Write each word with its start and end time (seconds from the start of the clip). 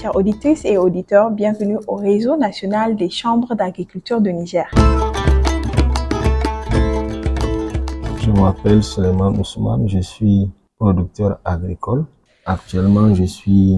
chères 0.00 0.16
auditrices 0.16 0.64
et 0.64 0.78
auditeurs, 0.78 1.30
bienvenue 1.30 1.76
au 1.86 1.96
réseau 1.96 2.34
national 2.36 2.96
des 2.96 3.10
chambres 3.10 3.54
d'agriculture 3.54 4.20
de 4.22 4.30
Niger. 4.30 4.66
Je 8.22 8.30
m'appelle 8.30 8.82
Suleiman 8.82 9.30
Ousmane, 9.38 9.86
je 9.88 9.98
suis 9.98 10.50
producteur 10.78 11.38
agricole. 11.44 12.06
Actuellement, 12.46 13.14
je 13.14 13.24
suis 13.24 13.76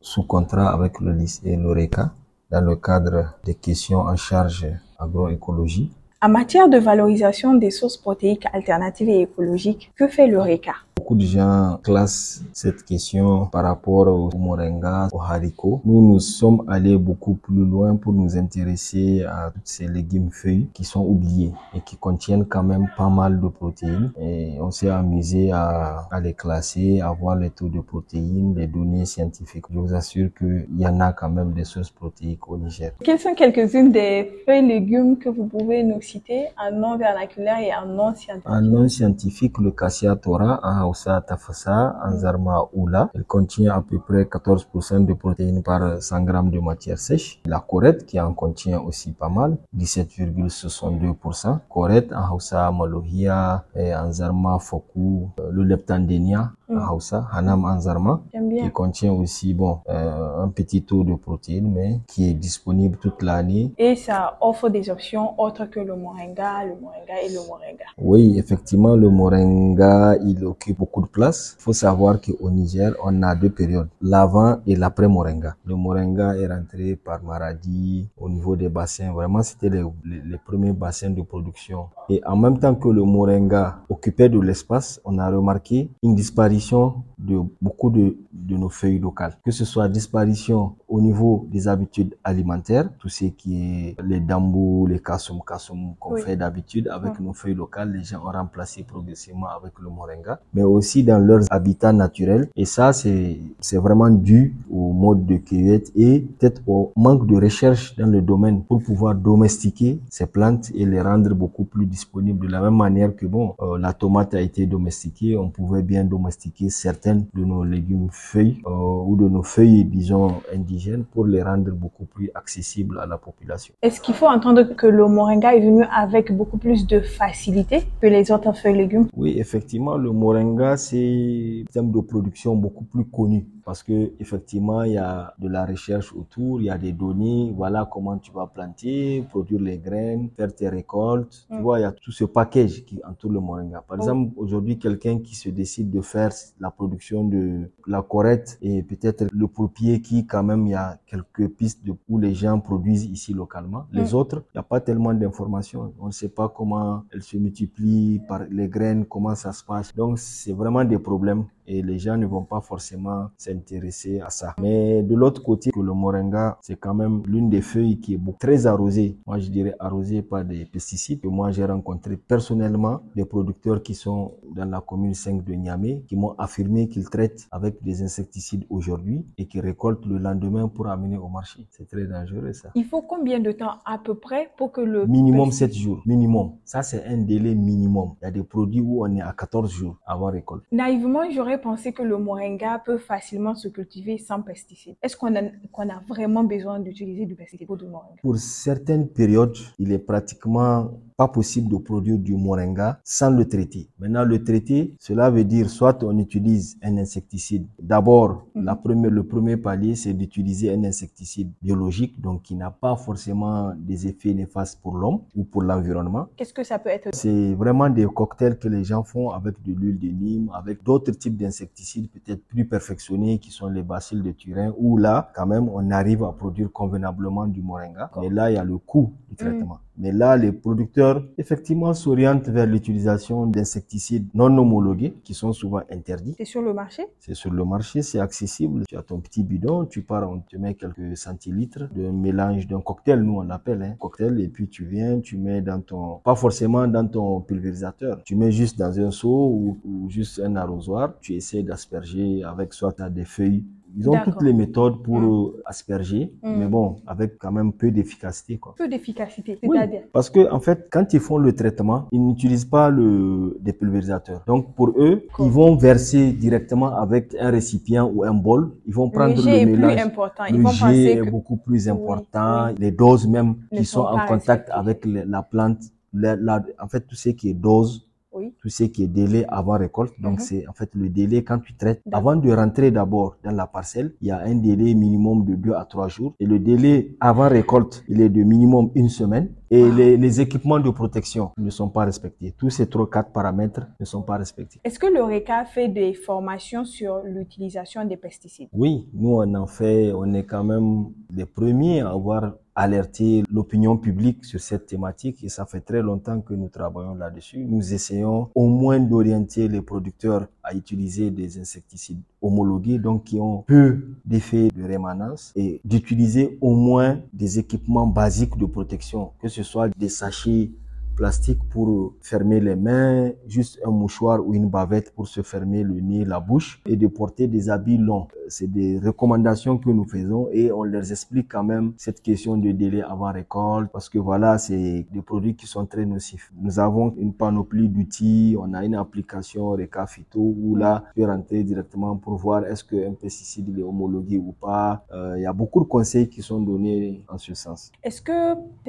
sous 0.00 0.24
contrat 0.24 0.70
avec 0.72 0.98
le 1.00 1.12
lycée 1.12 1.54
Loreka 1.54 2.10
dans 2.50 2.64
le 2.64 2.74
cadre 2.74 3.34
des 3.44 3.54
questions 3.54 4.00
en 4.00 4.16
charge 4.16 4.66
agroécologie. 4.98 5.92
En 6.20 6.30
matière 6.30 6.68
de 6.68 6.78
valorisation 6.78 7.54
des 7.54 7.70
sources 7.70 7.96
protéiques 7.96 8.46
alternatives 8.52 9.08
et 9.08 9.20
écologiques, 9.20 9.92
que 9.96 10.08
fait 10.08 10.26
l'ORECA 10.26 10.74
Beaucoup 11.00 11.14
de 11.14 11.24
gens 11.24 11.78
classent 11.82 12.42
cette 12.52 12.82
question 12.84 13.46
par 13.46 13.64
rapport 13.64 14.06
au 14.06 14.28
moringa, 14.36 15.08
au 15.14 15.20
haricot. 15.22 15.80
Nous, 15.86 16.02
nous 16.12 16.20
sommes 16.20 16.62
allés 16.68 16.98
beaucoup 16.98 17.36
plus 17.36 17.64
loin 17.64 17.96
pour 17.96 18.12
nous 18.12 18.36
intéresser 18.36 19.24
à 19.24 19.50
toutes 19.50 19.66
ces 19.66 19.88
légumes 19.88 20.28
feuilles 20.30 20.68
qui 20.74 20.84
sont 20.84 21.00
oubliés 21.02 21.52
et 21.74 21.80
qui 21.80 21.96
contiennent 21.96 22.44
quand 22.44 22.62
même 22.62 22.86
pas 22.98 23.08
mal 23.08 23.40
de 23.40 23.48
protéines. 23.48 24.12
Et 24.20 24.58
on 24.60 24.70
s'est 24.70 24.90
amusé 24.90 25.50
à, 25.52 26.06
à 26.10 26.20
les 26.20 26.34
classer, 26.34 27.00
à 27.00 27.10
voir 27.12 27.36
les 27.36 27.48
taux 27.48 27.70
de 27.70 27.80
protéines, 27.80 28.54
les 28.54 28.66
données 28.66 29.06
scientifiques. 29.06 29.64
Je 29.72 29.78
vous 29.78 29.94
assure 29.94 30.28
qu'il 30.36 30.66
y 30.76 30.86
en 30.86 31.00
a 31.00 31.14
quand 31.14 31.30
même 31.30 31.54
des 31.54 31.64
sources 31.64 31.88
protéiques 31.90 32.46
au 32.46 32.58
Niger. 32.58 32.92
Quelles 33.02 33.18
sont 33.18 33.34
quelques-unes 33.34 33.90
des 33.90 34.42
feuilles 34.44 34.66
légumes 34.66 35.16
que 35.16 35.30
vous 35.30 35.46
pouvez 35.46 35.82
nous 35.82 36.02
citer 36.02 36.48
en 36.62 36.70
nom 36.76 36.98
vernaculaire 36.98 37.58
et 37.60 37.72
en 37.74 37.86
nom 37.86 38.14
scientifique? 38.14 38.50
En 38.50 38.60
nom 38.60 38.86
scientifique, 38.86 39.56
le 39.56 39.70
cassia 39.70 40.14
tora, 40.14 40.60
en 40.90 40.92
Hausa 40.92 41.20
tafasa, 41.20 41.96
en 42.04 42.16
zarma 42.16 42.68
oula. 42.72 43.10
Il 43.14 43.24
contient 43.24 43.72
à 43.72 43.80
peu 43.82 43.98
près 43.98 44.24
14% 44.24 45.04
de 45.06 45.14
protéines 45.14 45.62
par 45.62 46.02
100 46.02 46.22
grammes 46.24 46.50
de 46.50 46.58
matière 46.58 46.98
sèche. 46.98 47.40
La 47.46 47.60
corette 47.60 48.06
qui 48.06 48.20
en 48.20 48.34
contient 48.34 48.80
aussi 48.80 49.12
pas 49.12 49.28
mal, 49.28 49.56
17,62%. 49.76 51.58
Corette 51.68 52.12
en 52.12 52.34
Hausa 52.34 52.70
malohia, 52.72 53.64
et 53.74 53.94
en 53.94 54.10
zarma 54.12 54.58
foku, 54.58 55.28
le 55.50 55.62
leptandenia 55.62 56.52
en 56.68 56.94
Hausa, 56.94 57.26
hanam 57.32 57.64
en 57.64 57.80
zarma, 57.80 58.20
qui 58.32 58.70
contient 58.70 59.12
aussi 59.12 59.54
bon 59.54 59.78
euh, 59.88 60.42
un 60.42 60.48
petit 60.48 60.82
taux 60.82 61.04
de 61.04 61.14
protéines, 61.14 61.70
mais 61.72 62.00
qui 62.06 62.28
est 62.30 62.34
disponible 62.34 62.96
toute 62.98 63.22
l'année 63.22 63.72
Et 63.78 63.96
ça 63.96 64.36
offre 64.40 64.68
des 64.68 64.90
options 64.90 65.38
autres 65.40 65.66
que 65.66 65.80
le 65.80 65.96
moringa, 65.96 66.64
le 66.64 66.76
moringa 66.80 67.22
et 67.24 67.28
le 67.28 67.46
moringa. 67.48 67.84
Oui, 67.98 68.38
effectivement, 68.38 68.94
le 68.96 69.08
moringa, 69.10 70.16
il 70.24 70.44
occupe 70.44 70.79
beaucoup 70.80 71.02
de 71.02 71.06
place. 71.18 71.56
Il 71.58 71.62
faut 71.62 71.72
savoir 71.86 72.14
qu'au 72.24 72.50
Niger, 72.50 72.90
on 73.04 73.22
a 73.22 73.34
deux 73.34 73.50
périodes, 73.60 73.88
l'avant 74.00 74.52
et 74.66 74.74
l'après 74.82 75.08
moringa. 75.16 75.54
Le 75.66 75.74
moringa 75.76 76.28
est 76.40 76.46
rentré 76.54 76.96
par 76.96 77.22
Maradi 77.22 78.08
au 78.18 78.28
niveau 78.28 78.56
des 78.56 78.68
bassins. 78.68 79.12
Vraiment, 79.12 79.42
c'était 79.42 79.68
les, 79.68 79.84
les- 80.04 80.38
premiers 80.48 80.72
bassins 80.72 81.10
de 81.10 81.22
production. 81.22 81.80
Et 82.08 82.20
en 82.26 82.36
même 82.36 82.58
temps 82.58 82.74
que 82.74 82.88
le 82.88 83.02
moringa 83.04 83.64
occupait 83.88 84.28
de 84.30 84.40
l'espace, 84.40 85.00
on 85.04 85.18
a 85.18 85.28
remarqué 85.30 85.90
une 86.02 86.14
disparition 86.14 86.82
de 87.26 87.40
beaucoup 87.60 87.90
de, 87.90 88.16
de 88.32 88.56
nos 88.56 88.68
feuilles 88.68 88.98
locales. 88.98 89.36
Que 89.44 89.50
ce 89.50 89.64
soit 89.64 89.88
disparition 89.88 90.74
au 90.88 91.00
niveau 91.00 91.46
des 91.50 91.68
habitudes 91.68 92.14
alimentaires, 92.24 92.88
tout 92.98 93.08
ce 93.08 93.26
qui 93.26 93.50
est 93.62 93.96
les 94.04 94.20
dambou, 94.20 94.86
les 94.86 94.98
kasum 95.00 95.40
kasum 95.46 95.94
qu'on 96.00 96.14
Oui. 96.14 96.22
fait 96.22 96.36
d'habitude 96.36 96.88
avec 96.88 97.18
nos 97.20 97.32
feuilles 97.32 97.54
locales, 97.54 97.92
les 97.92 98.04
gens 98.04 98.20
ont 98.26 98.30
remplacé 98.32 98.82
progressivement 98.82 99.48
avec 99.48 99.72
le 99.80 99.88
moringa, 99.88 100.40
mais 100.54 100.62
aussi 100.62 101.04
dans 101.04 101.18
leurs 101.18 101.44
habitats 101.50 101.92
naturels. 101.92 102.48
Et 102.56 102.64
ça, 102.64 102.92
c'est 102.92 103.76
vraiment 103.76 104.10
dû 104.10 104.54
au 104.70 104.92
mode 104.92 105.26
de 105.26 105.36
cueillette 105.36 105.92
et 105.94 106.20
peut-être 106.20 106.62
au 106.66 106.92
manque 106.96 107.26
de 107.26 107.36
recherche 107.36 107.96
dans 107.96 108.06
le 108.10 108.20
domaine 108.22 108.62
pour 108.64 108.82
pouvoir 108.82 109.14
domestiquer 109.14 110.00
ces 110.10 110.26
plantes 110.26 110.70
et 110.74 110.84
les 110.86 111.00
rendre 111.00 111.34
beaucoup 111.34 111.64
plus 111.64 111.86
disponibles. 111.86 112.46
De 112.46 112.52
la 112.52 112.60
même 112.60 112.76
manière 112.76 113.14
que 113.14 113.26
bon, 113.26 113.54
euh, 113.60 113.78
la 113.78 113.92
tomate 113.92 114.34
a 114.34 114.40
été 114.40 114.66
domestiquée, 114.66 115.36
on 115.36 115.50
pouvait 115.50 115.82
bien 115.82 116.04
domestiquer 116.04 116.68
certaines 117.10 117.26
de 117.34 117.44
nos 117.44 117.64
légumes 117.64 118.08
feuilles 118.10 118.62
euh, 118.66 118.70
ou 118.70 119.16
de 119.16 119.28
nos 119.28 119.42
feuilles, 119.42 119.84
disons, 119.84 120.34
indigènes 120.54 121.04
pour 121.04 121.26
les 121.26 121.42
rendre 121.42 121.70
beaucoup 121.72 122.04
plus 122.04 122.30
accessibles 122.34 122.98
à 123.00 123.06
la 123.06 123.18
population. 123.18 123.74
Est-ce 123.82 124.00
qu'il 124.00 124.14
faut 124.14 124.26
entendre 124.26 124.62
que 124.74 124.86
le 124.86 125.06
moringa 125.06 125.54
est 125.54 125.60
venu 125.60 125.84
avec 125.92 126.32
beaucoup 126.32 126.58
plus 126.58 126.86
de 126.86 127.00
facilité 127.00 127.82
que 128.00 128.06
les 128.06 128.30
autres 128.30 128.52
feuilles 128.52 128.76
légumes? 128.76 129.08
Oui, 129.16 129.34
effectivement, 129.38 129.96
le 129.96 130.12
moringa, 130.12 130.76
c'est 130.76 131.64
un 131.68 131.72
thème 131.72 131.90
de 131.90 132.00
production 132.00 132.56
beaucoup 132.56 132.84
plus 132.84 133.04
connu 133.04 133.46
parce 133.70 133.84
que 133.84 133.98
effectivement, 134.18 134.82
il 134.82 134.94
y 134.94 134.98
a 134.98 135.32
de 135.38 135.48
la 135.48 135.64
recherche 135.64 136.12
autour, 136.12 136.60
il 136.60 136.64
y 136.64 136.70
a 136.70 136.76
des 136.76 136.90
données, 136.92 137.52
voilà 137.56 137.88
comment 137.88 138.18
tu 138.18 138.32
vas 138.32 138.48
planter, 138.48 139.24
produire 139.30 139.60
les 139.60 139.78
graines, 139.78 140.28
faire 140.36 140.52
tes 140.52 140.68
récoltes. 140.68 141.46
Tu 141.48 141.54
Mm. 141.56 141.60
vois, 141.62 141.78
il 141.78 141.82
y 141.82 141.84
a 141.84 141.92
tout 141.92 142.10
ce 142.10 142.24
package 142.24 142.84
qui 142.84 142.96
entoure 143.08 143.30
le 143.30 143.38
moringa. 143.38 143.80
Par 143.86 143.96
Oh. 143.96 144.02
exemple, 144.02 144.32
aujourd'hui, 144.36 144.76
quelqu'un 144.76 145.20
qui 145.20 145.36
se 145.36 145.50
décide 145.50 145.88
de 145.88 146.00
faire 146.00 146.32
la 146.58 146.72
production 146.72 147.22
de 147.34 147.70
la 147.86 148.02
corette 148.02 148.58
et 148.60 148.82
peut-être 148.82 149.22
le 149.32 149.46
pourpier 149.46 150.00
qui, 150.00 150.26
quand 150.26 150.42
même, 150.42 150.66
il 150.66 150.70
y 150.70 150.74
a 150.74 150.98
quelques 151.06 151.46
pistes 151.58 151.86
de, 151.86 151.92
où 152.08 152.18
les 152.18 152.34
gens 152.34 152.58
produisent 152.58 153.04
ici 153.16 153.32
localement. 153.32 153.84
Les 153.92 154.10
Mm. 154.12 154.16
autres, 154.16 154.38
il 154.52 154.56
n'y 154.56 154.60
a 154.66 154.68
pas 154.74 154.80
tellement 154.80 155.14
d'informations. 155.14 155.92
On 156.00 156.06
ne 156.06 156.10
sait 156.22 156.28
pas 156.40 156.48
comment 156.48 157.04
elles 157.12 157.22
se 157.22 157.36
multiplient 157.36 158.20
par 158.26 158.40
les 158.50 158.68
graines, 158.68 159.04
comment 159.04 159.36
ça 159.36 159.52
se 159.52 159.62
passe. 159.62 159.94
Donc, 159.94 160.18
c'est 160.18 160.52
vraiment 160.52 160.84
des 160.84 160.98
problèmes 160.98 161.44
et 161.70 161.82
les 161.82 161.98
gens 161.98 162.16
ne 162.16 162.26
vont 162.26 162.42
pas 162.42 162.60
forcément 162.60 163.28
s'intéresser 163.36 164.20
à 164.20 164.30
ça. 164.30 164.54
Mais 164.60 165.02
de 165.02 165.14
l'autre 165.14 165.42
côté, 165.42 165.70
que 165.70 165.80
le 165.80 165.92
moringa, 165.92 166.58
c'est 166.62 166.76
quand 166.76 166.94
même 166.94 167.22
l'une 167.26 167.48
des 167.48 167.60
feuilles 167.62 168.00
qui 168.00 168.14
est 168.14 168.18
beaucoup, 168.18 168.38
très 168.38 168.66
arrosée. 168.66 169.16
Moi, 169.26 169.38
je 169.38 169.48
dirais 169.50 169.74
arrosée 169.78 170.22
par 170.22 170.44
des 170.44 170.64
pesticides. 170.64 171.24
Moi, 171.24 171.52
j'ai 171.52 171.64
rencontré 171.64 172.16
personnellement 172.16 173.00
des 173.14 173.24
producteurs 173.24 173.82
qui 173.82 173.94
sont 173.94 174.32
dans 174.54 174.64
la 174.64 174.80
commune 174.80 175.14
5 175.14 175.44
de 175.44 175.52
Niamey, 175.54 176.02
qui 176.08 176.16
m'ont 176.16 176.34
affirmé 176.38 176.88
qu'ils 176.88 177.08
traitent 177.08 177.46
avec 177.52 177.80
des 177.82 178.02
insecticides 178.02 178.64
aujourd'hui 178.68 179.24
et 179.38 179.46
qui 179.46 179.60
récoltent 179.60 180.06
le 180.06 180.18
lendemain 180.18 180.66
pour 180.66 180.88
amener 180.88 181.18
au 181.18 181.28
marché. 181.28 181.66
C'est 181.70 181.88
très 181.88 182.04
dangereux, 182.04 182.52
ça. 182.52 182.70
Il 182.74 182.84
faut 182.84 183.02
combien 183.02 183.38
de 183.38 183.52
temps 183.52 183.74
à 183.84 183.98
peu 183.98 184.14
près 184.16 184.50
pour 184.56 184.72
que 184.72 184.80
le 184.80 185.06
Minimum 185.06 185.52
7 185.52 185.72
jours. 185.74 186.02
Minimum. 186.04 186.52
Ça, 186.64 186.82
c'est 186.82 187.04
un 187.04 187.18
délai 187.18 187.54
minimum. 187.54 188.14
Il 188.20 188.24
y 188.24 188.28
a 188.28 188.30
des 188.32 188.42
produits 188.42 188.80
où 188.80 189.04
on 189.04 189.14
est 189.14 189.20
à 189.22 189.32
14 189.32 189.70
jours 189.70 189.96
avant 190.04 190.30
récolte. 190.30 190.64
Naïvement, 190.72 191.30
j'aurais 191.30 191.59
pensé 191.60 191.92
que 191.92 192.02
le 192.02 192.18
moringa 192.18 192.82
peut 192.84 192.98
facilement 192.98 193.54
se 193.54 193.68
cultiver 193.68 194.18
sans 194.18 194.42
pesticides? 194.42 194.96
Est-ce 195.02 195.16
qu'on 195.16 195.34
a, 195.36 195.42
a 195.42 196.00
vraiment 196.08 196.44
besoin 196.44 196.80
d'utiliser 196.80 197.26
du 197.26 197.34
pesticide 197.34 197.66
pour 197.66 197.76
du 197.76 197.86
moringa? 197.86 198.16
Pour 198.22 198.36
certaines 198.36 199.08
périodes, 199.08 199.56
il 199.78 199.92
est 199.92 199.98
pratiquement 199.98 200.90
pas 201.20 201.28
possible 201.28 201.68
de 201.68 201.76
produire 201.76 202.18
du 202.18 202.34
moringa 202.34 202.98
sans 203.04 203.28
le 203.30 203.44
traiter. 203.46 203.90
Maintenant, 203.98 204.24
le 204.24 204.42
traiter, 204.42 204.94
cela 204.98 205.28
veut 205.28 205.44
dire 205.44 205.68
soit 205.68 206.02
on 206.02 206.16
utilise 206.18 206.78
un 206.82 206.96
insecticide. 207.04 207.66
D'abord, 207.92 208.30
Mhm. 208.54 208.64
la 208.64 208.74
première, 208.84 209.10
le 209.20 209.24
premier 209.32 209.56
palier, 209.68 209.92
c'est 210.02 210.14
d'utiliser 210.20 210.66
un 210.76 210.82
insecticide 210.92 211.50
biologique, 211.66 212.14
donc 212.26 212.36
qui 212.46 212.54
n'a 212.62 212.70
pas 212.70 212.94
forcément 213.06 213.58
des 213.90 214.00
effets 214.10 214.32
néfastes 214.42 214.78
pour 214.82 214.94
l'homme 215.00 215.18
ou 215.36 215.42
pour 215.44 215.62
l'environnement. 215.68 216.24
Qu'est-ce 216.38 216.54
que 216.58 216.64
ça 216.70 216.78
peut 216.82 216.92
être? 216.98 217.08
C'est 217.12 217.52
vraiment 217.62 217.90
des 217.98 218.06
cocktails 218.20 218.56
que 218.62 218.68
les 218.76 218.82
gens 218.90 219.02
font 219.12 219.28
avec 219.38 219.54
de 219.66 219.72
l'huile 219.78 219.98
de 220.06 220.10
Nîmes, 220.22 220.48
avec 220.60 220.76
d'autres 220.88 221.12
types 221.22 221.36
d'insecticides 221.42 222.08
peut-être 222.16 222.42
plus 222.52 222.64
perfectionnés 222.74 223.34
qui 223.42 223.50
sont 223.58 223.68
les 223.76 223.82
bacilles 223.92 224.22
de 224.28 224.32
Turin, 224.42 224.72
où 224.78 224.96
là, 225.06 225.30
quand 225.36 225.48
même, 225.54 225.66
on 225.78 225.84
arrive 226.00 226.22
à 226.24 226.32
produire 226.42 226.70
convenablement 226.80 227.46
du 227.56 227.60
moringa. 227.68 228.04
Mais 228.20 228.30
là, 228.30 228.50
il 228.50 228.54
y 228.54 228.62
a 228.64 228.64
le 228.72 228.78
coût 228.90 229.06
du 229.28 229.36
traitement. 229.36 229.78
Mais 230.02 230.12
là, 230.12 230.30
les 230.44 230.52
producteurs, 230.64 231.09
effectivement, 231.38 231.94
s'orientent 231.94 232.48
vers 232.48 232.66
l'utilisation 232.66 233.46
d'insecticides 233.46 234.28
non 234.34 234.56
homologués, 234.58 235.14
qui 235.24 235.34
sont 235.34 235.52
souvent 235.52 235.82
interdits. 235.90 236.34
C'est 236.36 236.44
sur 236.44 236.62
le 236.62 236.72
marché? 236.72 237.06
C'est 237.18 237.34
sur 237.34 237.52
le 237.52 237.64
marché, 237.64 238.02
c'est 238.02 238.20
accessible. 238.20 238.84
Tu 238.88 238.96
as 238.96 239.02
ton 239.02 239.20
petit 239.20 239.42
bidon, 239.42 239.86
tu 239.86 240.02
pars, 240.02 240.30
on 240.30 240.40
te 240.40 240.56
met 240.56 240.74
quelques 240.74 241.16
centilitres 241.16 241.88
d'un 241.94 242.12
mélange 242.12 242.66
d'un 242.66 242.80
cocktail, 242.80 243.22
nous 243.22 243.38
on 243.38 243.42
l'appelle, 243.42 243.82
hein, 243.82 243.94
cocktail, 243.98 244.40
et 244.40 244.48
puis 244.48 244.68
tu 244.68 244.84
viens, 244.84 245.20
tu 245.20 245.36
mets 245.36 245.62
dans 245.62 245.80
ton, 245.80 246.18
pas 246.24 246.34
forcément 246.34 246.86
dans 246.86 247.06
ton 247.06 247.40
pulvérisateur, 247.40 248.22
tu 248.24 248.36
mets 248.36 248.52
juste 248.52 248.78
dans 248.78 248.98
un 248.98 249.10
seau 249.10 249.48
ou, 249.48 249.78
ou 249.84 250.10
juste 250.10 250.40
un 250.40 250.56
arrosoir, 250.56 251.14
tu 251.20 251.34
essaies 251.34 251.62
d'asperger 251.62 252.42
avec 252.42 252.72
soit 252.74 252.92
tu 252.92 253.02
as 253.02 253.10
des 253.10 253.24
feuilles. 253.24 253.64
Ils 253.96 254.08
ont 254.08 254.18
toutes 254.24 254.42
les 254.42 254.52
méthodes 254.52 255.02
pour 255.02 255.18
euh, 255.20 255.62
asperger, 255.64 256.32
Mm. 256.42 256.54
mais 256.58 256.66
bon, 256.66 256.96
avec 257.06 257.38
quand 257.38 257.52
même 257.52 257.72
peu 257.72 257.90
d'efficacité, 257.90 258.56
quoi. 258.58 258.74
Peu 258.78 258.88
d'efficacité, 258.88 259.58
Oui, 259.62 259.76
c'est-à-dire 259.76 260.02
parce 260.12 260.30
que 260.30 260.50
en 260.50 260.60
fait, 260.60 260.88
quand 260.90 261.12
ils 261.12 261.20
font 261.20 261.38
le 261.38 261.52
traitement, 261.54 262.06
ils 262.12 262.22
n'utilisent 262.24 262.64
pas 262.64 262.90
le 262.90 263.56
des 263.60 263.72
pulvérisateurs. 263.72 264.42
Donc 264.46 264.74
pour 264.74 264.88
eux, 264.96 265.24
Cool. 265.34 265.46
ils 265.46 265.52
vont 265.52 265.74
verser 265.76 266.32
directement 266.32 266.94
avec 266.96 267.34
un 267.40 267.50
récipient 267.50 268.10
ou 268.14 268.24
un 268.24 268.34
bol. 268.34 268.70
Ils 268.86 268.94
vont 268.94 269.10
prendre 269.10 269.34
le 269.34 269.36
le, 269.36 269.42
jet 269.42 269.62
est 269.62 269.66
mélange. 269.66 269.92
plus 269.94 270.02
important. 270.02 270.44
Ils 270.48 270.56
Le 270.56 270.62
vont 270.62 270.70
jet 270.70 271.04
est 271.12 271.20
que 271.24 271.30
beaucoup 271.30 271.56
plus 271.56 271.88
important. 271.88 272.66
oui. 272.68 272.74
Les 272.78 272.90
doses 272.92 273.26
même 273.26 273.56
Ne 273.72 273.78
qui 273.78 273.84
sont 273.84 274.02
sont 274.02 274.06
en 274.08 274.26
contact 274.26 274.68
avec 274.70 275.04
le- 275.04 275.24
la 275.24 275.42
plante, 275.42 275.78
la- 276.12 276.36
la- 276.36 276.62
en 276.80 276.88
fait 276.88 277.00
tout 277.06 277.14
ce 277.16 277.30
qui 277.30 277.50
est 277.50 277.54
dose 277.54 278.06
oui. 278.32 278.54
Tout 278.60 278.68
ce 278.68 278.84
qui 278.84 279.04
est 279.04 279.08
délai 279.08 279.44
avant 279.48 279.78
récolte. 279.78 280.14
Donc, 280.20 280.38
Mhm. 280.38 280.44
c'est 280.46 280.68
en 280.68 280.72
fait 280.72 280.90
le 280.94 281.08
délai 281.08 281.42
quand 281.44 281.58
tu 281.58 281.74
traites. 281.74 282.00
Avant 282.12 282.36
de 282.36 282.50
rentrer 282.52 282.90
d'abord 282.90 283.36
dans 283.44 283.50
la 283.50 283.66
parcelle, 283.66 284.14
il 284.20 284.28
y 284.28 284.30
a 284.30 284.40
un 284.40 284.54
délai 284.54 284.94
minimum 284.94 285.44
de 285.44 285.54
deux 285.54 285.72
à 285.72 285.84
trois 285.84 286.08
jours. 286.08 286.34
Et 286.40 286.46
le 286.46 286.58
délai 286.58 287.16
avant 287.20 287.48
récolte, 287.48 288.04
il 288.08 288.20
est 288.20 288.28
de 288.28 288.42
minimum 288.42 288.90
une 288.94 289.08
semaine. 289.08 289.48
Et 289.72 289.84
Wow. 289.84 289.94
les, 289.94 290.16
les 290.16 290.40
équipements 290.40 290.80
de 290.80 290.90
protection 290.90 291.50
ne 291.56 291.70
sont 291.70 291.88
pas 291.88 292.04
respectés. 292.04 292.52
Tous 292.58 292.70
ces 292.70 292.86
trois, 292.88 293.08
quatre 293.08 293.30
paramètres 293.32 293.86
ne 294.00 294.04
sont 294.04 294.22
pas 294.22 294.36
respectés. 294.36 294.80
Est-ce 294.84 294.98
que 294.98 295.06
l'ORECA 295.06 295.64
fait 295.64 295.88
des 295.88 296.12
formations 296.12 296.84
sur 296.84 297.22
l'utilisation 297.24 298.04
des 298.04 298.16
pesticides? 298.16 298.68
Oui, 298.72 299.08
nous 299.12 299.36
on 299.36 299.54
en 299.54 299.66
fait, 299.66 300.12
on 300.12 300.32
est 300.34 300.44
quand 300.44 300.64
même 300.64 301.06
les 301.32 301.46
premiers 301.46 302.00
à 302.00 302.10
avoir 302.10 302.54
alerté 302.74 303.42
l'opinion 303.52 303.96
publique 303.96 304.44
sur 304.44 304.60
cette 304.60 304.86
thématique 304.86 305.42
et 305.44 305.48
ça 305.48 305.66
fait 305.66 305.80
très 305.80 306.02
longtemps 306.02 306.40
que 306.40 306.54
nous 306.54 306.68
travaillons 306.68 307.14
là-dessus. 307.14 307.58
Nous 307.58 307.92
essayons 307.92 308.48
au 308.54 308.66
moins 308.66 308.98
d'orienter 309.00 309.68
les 309.68 309.80
producteurs 309.80 310.46
à 310.62 310.74
utiliser 310.74 311.30
des 311.30 311.58
insecticides 311.58 312.20
homologués, 312.40 312.98
donc 312.98 313.24
qui 313.24 313.40
ont 313.40 313.64
peu 313.66 313.98
d'effets 314.24 314.68
de 314.74 314.84
rémanence 314.84 315.52
et 315.56 315.80
d'utiliser 315.84 316.58
au 316.60 316.74
moins 316.74 317.20
des 317.32 317.58
équipements 317.58 318.06
basiques 318.06 318.56
de 318.56 318.66
protection, 318.66 319.32
que 319.40 319.48
ce 319.48 319.62
soit 319.62 319.88
des 319.96 320.08
sachets 320.08 320.70
plastique 321.16 321.60
pour 321.70 322.14
fermer 322.20 322.60
les 322.60 322.76
mains, 322.76 323.30
juste 323.46 323.78
un 323.84 323.90
mouchoir 323.90 324.40
ou 324.46 324.54
une 324.54 324.68
bavette 324.68 325.12
pour 325.14 325.28
se 325.28 325.42
fermer 325.42 325.82
le 325.82 326.00
nez, 326.00 326.24
la 326.24 326.40
bouche 326.40 326.80
et 326.86 326.96
de 326.96 327.06
porter 327.06 327.46
des 327.46 327.68
habits 327.70 327.98
longs. 327.98 328.28
Euh, 328.36 328.46
C'est 328.48 328.66
des 328.66 328.98
recommandations 328.98 329.78
que 329.78 329.90
nous 329.90 330.04
faisons 330.04 330.48
et 330.52 330.72
on 330.72 330.82
leur 330.82 331.08
explique 331.10 331.48
quand 331.48 331.62
même 331.62 331.92
cette 331.96 332.20
question 332.20 332.56
de 332.56 332.72
délai 332.72 333.02
avant 333.02 333.30
récolte 333.32 333.90
parce 333.92 334.08
que 334.08 334.18
voilà, 334.18 334.58
c'est 334.58 335.06
des 335.12 335.22
produits 335.22 335.54
qui 335.54 335.66
sont 335.66 335.86
très 335.86 336.04
nocifs. 336.04 336.50
Nous 336.60 336.78
avons 336.80 337.14
une 337.16 337.32
panoplie 337.32 337.88
d'outils, 337.88 338.56
on 338.58 338.74
a 338.74 338.84
une 338.84 338.96
application 338.96 339.70
Reka 339.70 340.06
Phyto 340.06 340.40
où 340.40 340.74
là, 340.74 341.04
tu 341.14 341.20
peux 341.20 341.26
rentrer 341.30 341.62
directement 341.62 342.16
pour 342.16 342.34
voir 342.36 342.64
est-ce 342.64 342.82
qu'un 342.82 343.12
pesticide 343.14 343.78
est 343.78 343.82
homologué 343.82 344.38
ou 344.38 344.52
pas. 344.52 345.04
Euh, 345.12 345.34
il 345.38 345.42
y 345.42 345.46
a 345.46 345.52
beaucoup 345.52 345.80
de 345.80 345.88
conseils 345.88 346.28
qui 346.28 346.42
sont 346.42 346.60
donnés 346.60 347.22
en 347.28 347.38
ce 347.38 347.54
sens. 347.54 347.92
Est-ce 348.02 348.20
que 348.20 348.38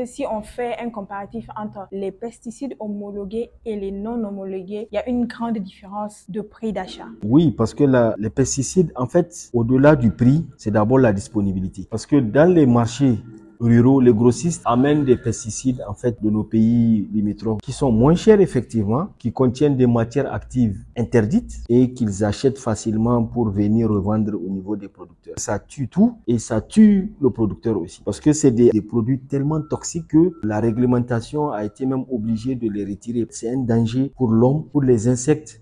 si 0.06 0.26
on 0.26 0.42
fait 0.42 0.76
un 0.80 0.90
comparatif 0.90 1.48
entre 1.56 1.88
les 1.92 2.12
pesticides 2.22 2.76
homologués 2.80 3.50
et 3.66 3.76
les 3.76 3.92
non 3.92 4.24
homologués, 4.24 4.88
il 4.92 4.96
y 4.96 4.98
a 5.00 5.10
une 5.10 5.26
grande 5.26 5.58
différence 5.58 6.26
de 6.30 6.42
prix 6.42 6.72
d'achat? 6.72 7.08
Oui, 7.24 7.52
parce 7.52 7.74
que 7.74 7.84
les 8.18 8.30
pesticides, 8.30 8.94
en 8.96 9.08
fait, 9.08 9.50
au-delà 9.54 9.96
du 9.96 10.12
prix, 10.12 10.46
c'est 10.56 10.72
d'abord 10.72 11.00
la 11.00 11.12
disponibilité. 11.12 11.88
Parce 11.90 12.06
que 12.06 12.18
dans 12.18 12.54
les 12.54 12.68
marchés 12.68 13.18
ruraux, 13.62 14.02
les 14.02 14.14
grossistes 14.14 14.62
amènent 14.66 15.06
des 15.06 15.16
pesticides, 15.16 15.82
en 15.88 15.94
fait, 15.94 16.22
de 16.22 16.30
nos 16.30 16.44
pays 16.44 17.08
limitrophes, 17.14 17.62
qui 17.62 17.72
sont 17.72 17.92
moins 17.92 18.16
chers, 18.16 18.42
effectivement, 18.42 19.10
qui 19.20 19.32
contiennent 19.32 19.78
des 19.78 19.88
matières 19.88 20.34
actives 20.34 20.78
interdites 20.98 21.62
et 21.70 21.94
qu'ils 21.94 22.24
achètent 22.24 22.60
facilement 22.60 23.24
pour 23.24 23.50
venir 23.50 23.90
revendre 23.90 24.34
au 24.34 24.50
niveau 24.50 24.76
des 24.76 24.88
producteurs. 24.88 25.36
Ça 25.38 25.60
tue 25.60 25.88
tout 25.88 26.18
et 26.28 26.40
ça 26.40 26.62
tue 26.62 27.14
le 27.22 27.30
producteur 27.30 27.80
aussi. 27.80 28.02
Parce 28.04 28.20
que 28.20 28.34
c'est 28.34 28.52
des, 28.52 28.70
des 28.70 28.82
produits 28.82 29.20
tellement 29.20 29.62
toxiques 29.62 30.08
que 30.10 30.34
la 30.44 30.60
réglementation 30.60 31.52
a 31.52 31.64
été 31.64 31.86
même 31.86 32.06
obligée 32.12 32.56
de 32.56 32.70
les 32.70 32.84
retirer. 32.84 33.28
C'est 33.30 33.50
un 33.50 33.58
danger 33.58 34.12
pour 34.18 34.32
l'homme, 34.32 34.66
pour 34.72 34.82
les 34.82 35.08
insectes 35.08 35.61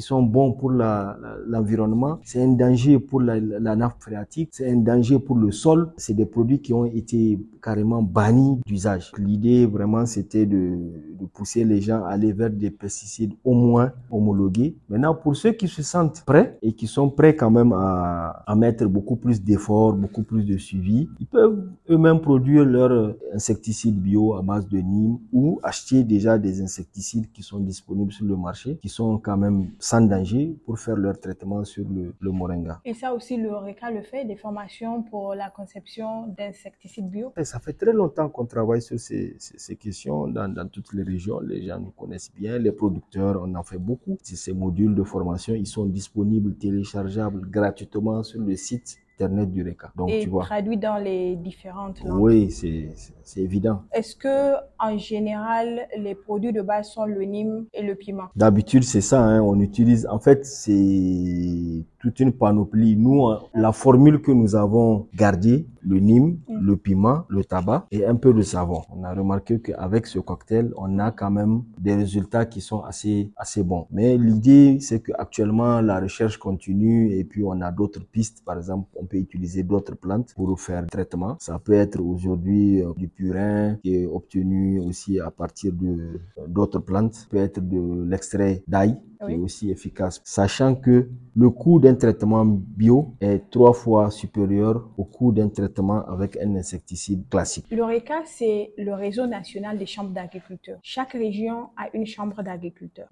sont 0.00 0.22
bons 0.22 0.52
pour 0.52 0.70
l'environnement. 0.70 2.18
c'est 2.24 2.42
un 2.42 2.52
danger 2.52 2.98
pour 2.98 3.20
la, 3.20 3.40
nappe 3.40 4.00
phréatique. 4.00 4.50
C'est 4.52 4.70
un 4.70 4.76
danger 4.76 5.18
pour 5.18 5.36
le 5.36 5.50
sol. 5.50 5.92
C'est 5.96 6.14
des 6.14 6.26
produits 6.26 6.60
qui 6.60 6.72
ont 6.72 6.84
été 6.84 7.38
carrément 7.62 8.02
bannis 8.02 8.60
d'usage. 8.66 9.12
L'idée 9.18 9.66
vraiment 9.66 10.06
c'était 10.06 10.46
de, 10.46 10.78
de 11.20 11.26
pousser 11.26 11.64
les 11.64 11.80
gens 11.80 12.02
à 12.04 12.08
aller 12.10 12.32
vers 12.32 12.50
des 12.50 12.70
pesticides 12.70 13.34
au 13.44 13.54
moins 13.54 13.92
homologués. 14.10 14.76
Maintenant 14.88 15.14
pour 15.14 15.36
ceux 15.36 15.52
qui 15.52 15.68
se 15.68 15.82
sentent 15.82 16.22
prêts 16.24 16.58
et 16.62 16.72
qui 16.72 16.86
sont 16.86 17.10
prêts 17.10 17.36
quand 17.36 17.50
même 17.50 17.72
à, 17.72 18.42
à 18.46 18.54
mettre 18.54 18.86
beaucoup 18.86 19.16
plus 19.16 19.42
d'efforts, 19.42 19.92
beaucoup 19.92 20.22
plus 20.22 20.44
de 20.44 20.56
suivi, 20.56 21.08
ils 21.20 21.26
peuvent 21.26 21.68
eux-mêmes 21.90 22.20
produire 22.20 22.64
leur 22.64 23.14
insecticide 23.34 24.00
bio 24.00 24.34
à 24.34 24.42
base 24.42 24.66
de 24.68 24.78
Nîmes 24.78 25.18
ou 25.32 25.60
acheter 25.62 26.04
déjà 26.04 26.38
des 26.38 26.62
insecticides 26.62 27.30
qui 27.32 27.42
sont 27.42 27.58
disponibles 27.58 28.12
sur 28.12 28.24
le 28.26 28.36
marché, 28.36 28.78
qui 28.82 28.88
sont 28.88 29.18
quand 29.18 29.36
même 29.36 29.68
sans 29.90 30.02
danger 30.02 30.44
pour 30.64 30.78
faire 30.78 30.96
leur 31.04 31.18
traitement 31.18 31.64
sur 31.64 31.84
le, 31.96 32.14
le 32.20 32.30
moringa. 32.30 32.80
Et 32.84 32.94
ça 32.94 33.08
aussi, 33.12 33.36
l'ORECA 33.36 33.90
le 33.90 34.02
fait, 34.02 34.24
des 34.24 34.36
formations 34.36 35.02
pour 35.10 35.34
la 35.34 35.50
conception 35.50 36.08
d'insecticides 36.38 37.10
bio. 37.10 37.32
Et 37.36 37.44
ça 37.44 37.58
fait 37.58 37.72
très 37.82 37.92
longtemps 37.92 38.28
qu'on 38.28 38.46
travaille 38.46 38.82
sur 38.82 38.98
ces, 39.00 39.34
ces, 39.38 39.58
ces 39.58 39.76
questions 39.84 40.28
dans, 40.28 40.48
dans 40.58 40.68
toutes 40.68 40.92
les 40.92 41.02
régions. 41.02 41.40
Les 41.40 41.60
gens 41.66 41.80
nous 41.80 41.90
connaissent 41.90 42.32
bien, 42.40 42.56
les 42.66 42.72
producteurs, 42.82 43.42
on 43.44 43.52
en 43.56 43.64
fait 43.64 43.78
beaucoup. 43.78 44.16
Ces 44.22 44.52
modules 44.52 44.94
de 44.94 45.02
formation, 45.02 45.54
ils 45.54 45.66
sont 45.66 45.86
disponibles, 45.86 46.54
téléchargeables 46.54 47.50
gratuitement 47.50 48.22
sur 48.22 48.40
le 48.40 48.54
site 48.54 48.96
internet 49.20 49.50
du 49.50 49.62
RECA. 49.62 49.92
Donc 49.96 50.10
et 50.10 50.20
tu 50.20 50.28
vois. 50.28 50.44
traduit 50.44 50.76
dans 50.78 50.96
les 50.96 51.36
différentes 51.36 52.02
langues. 52.02 52.20
Oui, 52.20 52.50
c'est 52.50 53.40
évident. 53.40 53.82
Est-ce 53.92 54.16
que, 54.16 54.54
en 54.78 54.96
général, 54.98 55.86
les 55.96 56.14
produits 56.14 56.52
de 56.52 56.62
base 56.62 56.88
sont 56.90 57.04
le 57.04 57.22
Nîmes 57.22 57.66
et 57.74 57.82
le 57.82 57.94
piment? 57.94 58.28
D'habitude, 58.36 58.84
c'est 58.84 59.00
ça, 59.00 59.22
hein, 59.22 59.40
on 59.42 59.60
utilise, 59.60 60.06
en 60.10 60.18
fait, 60.18 60.44
c'est 60.44 61.84
toute 62.00 62.18
une 62.20 62.32
panoplie. 62.32 62.96
Nous, 62.96 63.26
hein, 63.26 63.40
la 63.54 63.72
formule 63.72 64.20
que 64.20 64.32
nous 64.32 64.56
avons 64.56 65.06
gardée, 65.14 65.66
le 65.82 65.98
nîmes, 65.98 66.38
Mm. 66.48 66.66
le 66.66 66.76
piment, 66.76 67.24
le 67.28 67.44
tabac 67.44 67.86
et 67.90 68.04
un 68.04 68.14
peu 68.16 68.32
de 68.34 68.42
savon. 68.42 68.82
On 68.94 69.04
a 69.04 69.14
remarqué 69.14 69.60
qu'avec 69.60 70.06
ce 70.06 70.18
cocktail, 70.18 70.72
on 70.76 70.98
a 70.98 71.10
quand 71.10 71.30
même 71.30 71.62
des 71.78 71.94
résultats 71.94 72.44
qui 72.46 72.60
sont 72.60 72.82
assez, 72.82 73.30
assez 73.36 73.62
bons. 73.62 73.86
Mais 73.90 74.16
l'idée, 74.18 74.78
c'est 74.80 75.00
qu'actuellement, 75.00 75.80
la 75.80 76.00
recherche 76.00 76.36
continue 76.38 77.12
et 77.12 77.24
puis 77.24 77.42
on 77.44 77.60
a 77.60 77.70
d'autres 77.70 78.04
pistes. 78.04 78.42
Par 78.44 78.56
exemple, 78.56 78.88
on 78.96 79.04
peut 79.04 79.18
utiliser 79.18 79.62
d'autres 79.62 79.94
plantes 79.96 80.32
pour 80.34 80.58
faire 80.60 80.82
le 80.82 80.88
traitement. 80.88 81.36
Ça 81.40 81.58
peut 81.58 81.72
être 81.74 82.00
aujourd'hui 82.00 82.82
euh, 82.82 82.92
du 82.96 83.08
purin 83.08 83.76
qui 83.82 83.94
est 83.96 84.06
obtenu 84.06 84.80
aussi 84.80 85.20
à 85.20 85.30
partir 85.30 85.72
de 85.72 86.20
d'autres 86.48 86.80
plantes. 86.80 87.14
Ça 87.14 87.26
peut 87.30 87.38
être 87.38 87.60
de 87.60 88.04
l'extrait 88.04 88.62
d'ail 88.66 88.96
qui 89.24 89.32
est 89.32 89.38
aussi 89.38 89.70
efficace, 89.70 90.20
sachant 90.24 90.74
que 90.74 91.08
le 91.36 91.50
coût 91.50 91.78
d'un 91.80 91.94
traitement 91.94 92.44
bio 92.44 93.14
est 93.20 93.50
trois 93.50 93.72
fois 93.72 94.10
supérieur 94.10 94.88
au 94.96 95.04
coût 95.04 95.32
d'un 95.32 95.48
traitement 95.48 96.04
avec 96.06 96.36
un 96.36 96.54
insecticide 96.56 97.28
classique. 97.28 97.66
L'ORECA, 97.70 98.22
c'est 98.24 98.72
le 98.78 98.94
réseau 98.94 99.26
national 99.26 99.78
des 99.78 99.86
chambres 99.86 100.10
d'agriculteurs. 100.10 100.78
Chaque 100.82 101.12
région 101.12 101.68
a 101.76 101.88
une 101.94 102.06
chambre 102.06 102.42
d'agriculteurs. 102.42 103.08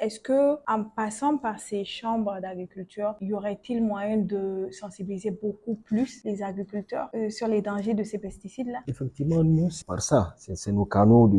Est-ce 0.00 0.20
que, 0.20 0.54
en 0.66 0.84
passant 0.84 1.36
par 1.36 1.60
ces 1.60 1.84
chambres 1.84 2.40
d'agriculture, 2.40 3.14
y 3.20 3.32
aurait-il 3.32 3.82
moyen 3.82 4.18
de 4.18 4.68
sensibiliser 4.70 5.30
beaucoup 5.30 5.74
plus 5.74 6.22
les 6.24 6.42
agriculteurs 6.42 7.08
euh, 7.14 7.28
sur 7.30 7.48
les 7.48 7.60
dangers 7.60 7.94
de 7.94 8.04
ces 8.04 8.18
pesticides-là? 8.18 8.80
Effectivement, 8.86 9.44
nous, 9.44 9.70
c'est 9.70 9.86
par 9.86 10.00
ça. 10.00 10.34
C'est 10.36 10.72
nos 10.72 10.84
canaux 10.84 11.28
de, 11.28 11.36